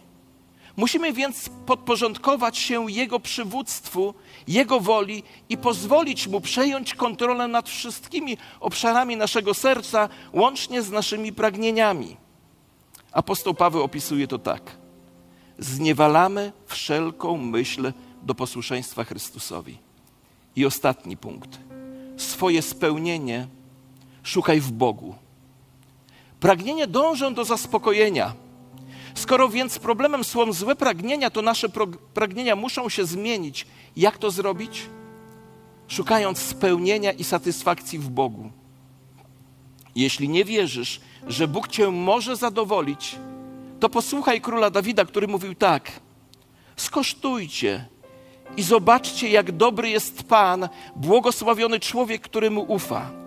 Musimy 0.77 1.13
więc 1.13 1.49
podporządkować 1.65 2.57
się 2.57 2.91
Jego 2.91 3.19
przywództwu, 3.19 4.13
Jego 4.47 4.79
woli 4.79 5.23
i 5.49 5.57
pozwolić 5.57 6.27
Mu 6.27 6.41
przejąć 6.41 6.93
kontrolę 6.93 7.47
nad 7.47 7.69
wszystkimi 7.69 8.37
obszarami 8.59 9.17
naszego 9.17 9.53
serca, 9.53 10.09
łącznie 10.33 10.81
z 10.81 10.91
naszymi 10.91 11.33
pragnieniami. 11.33 12.17
Apostoł 13.11 13.53
Paweł 13.53 13.83
opisuje 13.83 14.27
to 14.27 14.39
tak. 14.39 14.77
Zniewalamy 15.59 16.51
wszelką 16.65 17.37
myśl 17.37 17.93
do 18.23 18.35
posłuszeństwa 18.35 19.03
Chrystusowi. 19.03 19.77
I 20.55 20.65
ostatni 20.65 21.17
punkt. 21.17 21.59
Swoje 22.17 22.61
spełnienie 22.61 23.47
szukaj 24.23 24.59
w 24.59 24.71
Bogu. 24.71 25.15
Pragnienia 26.39 26.87
dążą 26.87 27.33
do 27.33 27.45
zaspokojenia 27.45 28.42
Skoro 29.15 29.49
więc 29.49 29.79
problemem 29.79 30.23
są 30.23 30.53
złe 30.53 30.75
pragnienia, 30.75 31.29
to 31.29 31.41
nasze 31.41 31.69
pragnienia 32.13 32.55
muszą 32.55 32.89
się 32.89 33.05
zmienić. 33.05 33.67
Jak 33.95 34.17
to 34.17 34.31
zrobić? 34.31 34.89
Szukając 35.87 36.39
spełnienia 36.39 37.11
i 37.11 37.23
satysfakcji 37.23 37.99
w 37.99 38.09
Bogu. 38.09 38.51
Jeśli 39.95 40.29
nie 40.29 40.45
wierzysz, 40.45 41.01
że 41.27 41.47
Bóg 41.47 41.67
Cię 41.67 41.91
może 41.91 42.35
zadowolić, 42.35 43.15
to 43.79 43.89
posłuchaj 43.89 44.41
króla 44.41 44.69
Dawida, 44.69 45.05
który 45.05 45.27
mówił 45.27 45.55
tak: 45.55 45.91
Skosztujcie 46.75 47.85
i 48.57 48.63
zobaczcie, 48.63 49.29
jak 49.29 49.51
dobry 49.51 49.89
jest 49.89 50.23
Pan, 50.23 50.69
błogosławiony 50.95 51.79
człowiek, 51.79 52.21
któremu 52.21 52.65
ufa. 52.67 53.22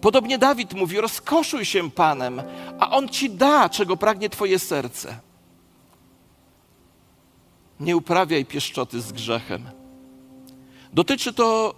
Podobnie 0.00 0.38
Dawid 0.38 0.74
mówi: 0.74 1.00
Rozkoszuj 1.00 1.64
się 1.64 1.90
Panem, 1.90 2.42
a 2.80 2.90
On 2.90 3.08
ci 3.08 3.30
da, 3.30 3.68
czego 3.68 3.96
pragnie 3.96 4.30
Twoje 4.30 4.58
serce. 4.58 5.20
Nie 7.80 7.96
uprawiaj 7.96 8.44
pieszczoty 8.44 9.00
z 9.00 9.12
grzechem. 9.12 9.70
Dotyczy 10.92 11.32
to 11.32 11.74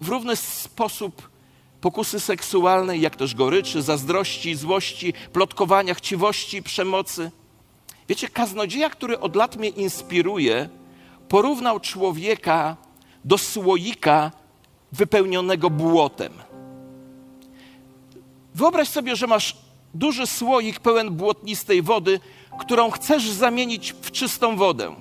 w 0.00 0.08
równy 0.08 0.36
sposób 0.36 1.30
pokusy 1.80 2.20
seksualnej, 2.20 3.00
jak 3.00 3.16
też 3.16 3.34
goryczy, 3.34 3.82
zazdrości, 3.82 4.54
złości, 4.54 5.12
plotkowania, 5.32 5.94
chciwości, 5.94 6.62
przemocy. 6.62 7.30
Wiecie, 8.08 8.28
kaznodzieja, 8.28 8.90
który 8.90 9.20
od 9.20 9.36
lat 9.36 9.56
mnie 9.56 9.68
inspiruje, 9.68 10.68
porównał 11.28 11.80
człowieka 11.80 12.76
do 13.24 13.38
słoika 13.38 14.30
wypełnionego 14.92 15.70
błotem. 15.70 16.32
Wyobraź 18.60 18.88
sobie, 18.88 19.16
że 19.16 19.26
masz 19.26 19.56
duży 19.94 20.26
słoik 20.26 20.80
pełen 20.80 21.10
błotnistej 21.10 21.82
wody, 21.82 22.20
którą 22.60 22.90
chcesz 22.90 23.30
zamienić 23.30 23.92
w 23.92 24.10
czystą 24.10 24.56
wodę. 24.56 24.94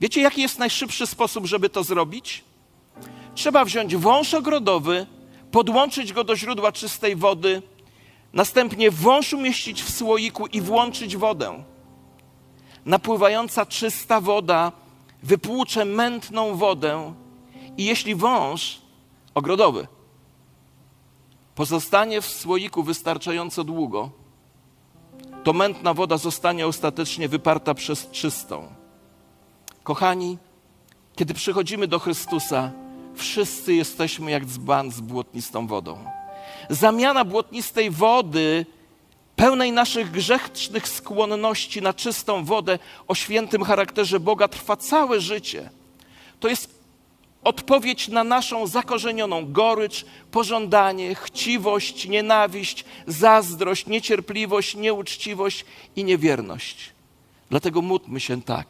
Wiecie, 0.00 0.20
jaki 0.20 0.42
jest 0.42 0.58
najszybszy 0.58 1.06
sposób, 1.06 1.46
żeby 1.46 1.68
to 1.68 1.84
zrobić? 1.84 2.44
Trzeba 3.34 3.64
wziąć 3.64 3.96
wąż 3.96 4.34
ogrodowy, 4.34 5.06
podłączyć 5.50 6.12
go 6.12 6.24
do 6.24 6.36
źródła 6.36 6.72
czystej 6.72 7.16
wody, 7.16 7.62
następnie 8.32 8.90
wąż 8.90 9.32
umieścić 9.32 9.82
w 9.82 9.90
słoiku 9.90 10.46
i 10.46 10.60
włączyć 10.60 11.16
wodę. 11.16 11.64
Napływająca 12.84 13.66
czysta 13.66 14.20
woda 14.20 14.72
wypłucze 15.22 15.84
mętną 15.84 16.54
wodę 16.54 17.14
i 17.76 17.84
jeśli 17.84 18.14
wąż 18.14 18.78
ogrodowy 19.34 19.97
pozostanie 21.58 22.20
w 22.20 22.26
słoiku 22.26 22.82
wystarczająco 22.82 23.64
długo, 23.64 24.10
to 25.44 25.52
mętna 25.52 25.94
woda 25.94 26.16
zostanie 26.16 26.66
ostatecznie 26.66 27.28
wyparta 27.28 27.74
przez 27.74 28.10
czystą. 28.10 28.68
Kochani, 29.82 30.38
kiedy 31.16 31.34
przychodzimy 31.34 31.86
do 31.86 31.98
Chrystusa, 31.98 32.72
wszyscy 33.14 33.74
jesteśmy 33.74 34.30
jak 34.30 34.44
dzban 34.46 34.90
z 34.90 35.00
błotnistą 35.00 35.66
wodą. 35.66 36.04
Zamiana 36.70 37.24
błotnistej 37.24 37.90
wody, 37.90 38.66
pełnej 39.36 39.72
naszych 39.72 40.10
grzesznych 40.10 40.88
skłonności 40.88 41.82
na 41.82 41.92
czystą 41.92 42.44
wodę 42.44 42.78
o 43.08 43.14
świętym 43.14 43.64
charakterze 43.64 44.20
Boga, 44.20 44.48
trwa 44.48 44.76
całe 44.76 45.20
życie. 45.20 45.70
To 46.40 46.48
jest 46.48 46.77
odpowiedź 47.44 48.08
na 48.08 48.24
naszą 48.24 48.66
zakorzenioną 48.66 49.52
gorycz, 49.52 50.06
pożądanie, 50.30 51.14
chciwość, 51.14 52.08
nienawiść, 52.08 52.84
zazdrość, 53.06 53.86
niecierpliwość, 53.86 54.74
nieuczciwość 54.74 55.64
i 55.96 56.04
niewierność. 56.04 56.92
Dlatego 57.50 57.82
módlmy 57.82 58.20
się 58.20 58.42
tak. 58.42 58.68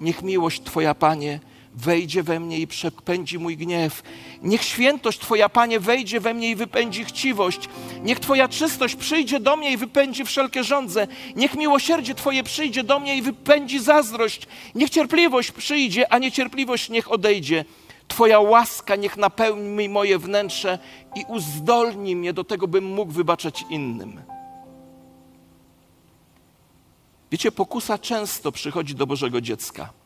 Niech 0.00 0.22
miłość 0.22 0.62
Twoja, 0.62 0.94
Panie, 0.94 1.40
wejdzie 1.78 2.22
we 2.22 2.40
mnie 2.40 2.58
i 2.58 2.66
przepędzi 2.66 3.38
mój 3.38 3.56
gniew. 3.56 4.02
Niech 4.42 4.62
świętość 4.62 5.18
Twoja, 5.18 5.48
Panie, 5.48 5.80
wejdzie 5.80 6.20
we 6.20 6.34
mnie 6.34 6.50
i 6.50 6.56
wypędzi 6.56 7.04
chciwość. 7.04 7.68
Niech 8.02 8.20
Twoja 8.20 8.48
czystość 8.48 8.94
przyjdzie 8.94 9.40
do 9.40 9.56
mnie 9.56 9.72
i 9.72 9.76
wypędzi 9.76 10.24
wszelkie 10.24 10.64
żądze. 10.64 11.06
Niech 11.36 11.54
miłosierdzie 11.54 12.14
Twoje 12.14 12.42
przyjdzie 12.42 12.84
do 12.84 13.00
mnie 13.00 13.16
i 13.16 13.22
wypędzi 13.22 13.78
zazdrość. 13.78 14.46
Niech 14.74 14.90
cierpliwość 14.90 15.52
przyjdzie, 15.52 16.12
a 16.12 16.18
niecierpliwość 16.18 16.88
niech 16.88 17.12
odejdzie. 17.12 17.64
Twoja 18.08 18.40
łaska 18.40 18.96
niech 18.96 19.16
napełni 19.16 19.88
moje 19.88 20.18
wnętrze 20.18 20.78
i 21.16 21.24
uzdolni 21.28 22.16
mnie 22.16 22.32
do 22.32 22.44
tego, 22.44 22.68
bym 22.68 22.84
mógł 22.84 23.12
wybaczać 23.12 23.64
innym. 23.70 24.20
Wiecie, 27.30 27.52
pokusa 27.52 27.98
często 27.98 28.52
przychodzi 28.52 28.94
do 28.94 29.06
Bożego 29.06 29.40
dziecka. 29.40 29.97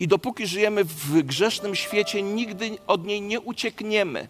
I 0.00 0.08
dopóki 0.08 0.46
żyjemy 0.46 0.84
w 0.84 1.22
grzesznym 1.22 1.74
świecie, 1.74 2.22
nigdy 2.22 2.78
od 2.86 3.06
niej 3.06 3.22
nie 3.22 3.40
uciekniemy. 3.40 4.28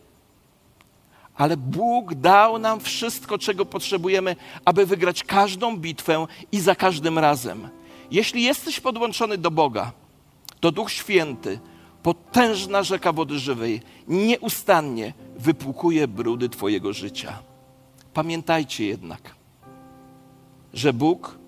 Ale 1.36 1.56
Bóg 1.56 2.14
dał 2.14 2.58
nam 2.58 2.80
wszystko, 2.80 3.38
czego 3.38 3.66
potrzebujemy, 3.66 4.36
aby 4.64 4.86
wygrać 4.86 5.24
każdą 5.24 5.76
bitwę 5.76 6.26
i 6.52 6.60
za 6.60 6.74
każdym 6.74 7.18
razem. 7.18 7.68
Jeśli 8.10 8.42
jesteś 8.42 8.80
podłączony 8.80 9.38
do 9.38 9.50
Boga, 9.50 9.92
to 10.60 10.72
Duch 10.72 10.90
Święty, 10.90 11.58
potężna 12.02 12.82
rzeka 12.82 13.12
wody 13.12 13.38
żywej, 13.38 13.82
nieustannie 14.08 15.12
wypłukuje 15.36 16.08
brudy 16.08 16.48
Twojego 16.48 16.92
życia. 16.92 17.38
Pamiętajcie 18.14 18.86
jednak, 18.86 19.34
że 20.74 20.92
Bóg, 20.92 21.38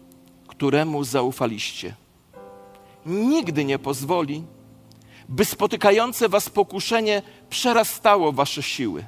któremu 0.46 1.05
zaufaliście, 1.05 1.94
nigdy 3.07 3.64
nie 3.64 3.79
pozwoli, 3.79 4.45
by 5.29 5.45
spotykające 5.45 6.29
was 6.29 6.49
pokuszenie 6.51 7.23
przerastało 7.51 8.33
wasze 8.33 8.62
siły. 8.62 9.07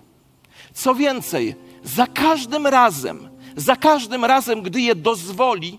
Co 0.74 0.94
więcej, 0.94 1.54
za 1.84 2.06
każdym 2.06 2.66
razem, 2.66 3.28
za 3.56 3.76
każdym 3.76 4.24
razem, 4.24 4.62
gdy 4.62 4.80
je 4.80 4.94
dozwoli, 4.94 5.78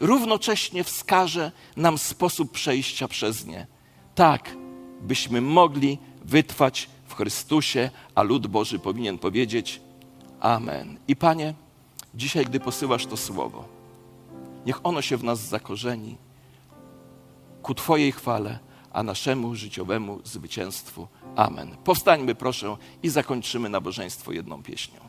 równocześnie 0.00 0.84
wskaże 0.84 1.52
nam 1.76 1.98
sposób 1.98 2.52
przejścia 2.52 3.08
przez 3.08 3.46
nie. 3.46 3.66
Tak, 4.14 4.56
byśmy 5.00 5.40
mogli 5.40 5.98
wytrwać 6.24 6.88
w 7.06 7.14
Chrystusie, 7.14 7.90
a 8.14 8.22
lud 8.22 8.46
Boży 8.46 8.78
powinien 8.78 9.18
powiedzieć 9.18 9.80
Amen. 10.40 10.98
I 11.08 11.16
Panie, 11.16 11.54
dzisiaj, 12.14 12.44
gdy 12.44 12.60
posyłasz 12.60 13.06
to 13.06 13.16
słowo, 13.16 13.64
niech 14.66 14.86
ono 14.86 15.02
się 15.02 15.16
w 15.16 15.24
nas 15.24 15.40
zakorzeni 15.40 16.16
ku 17.62 17.74
Twojej 17.74 18.12
chwale, 18.12 18.58
a 18.92 19.02
naszemu 19.02 19.54
życiowemu 19.54 20.20
zwycięstwu. 20.24 21.08
Amen. 21.36 21.76
Powstańmy 21.84 22.34
proszę 22.34 22.76
i 23.02 23.08
zakończymy 23.08 23.68
nabożeństwo 23.68 24.32
jedną 24.32 24.62
pieśnią. 24.62 25.07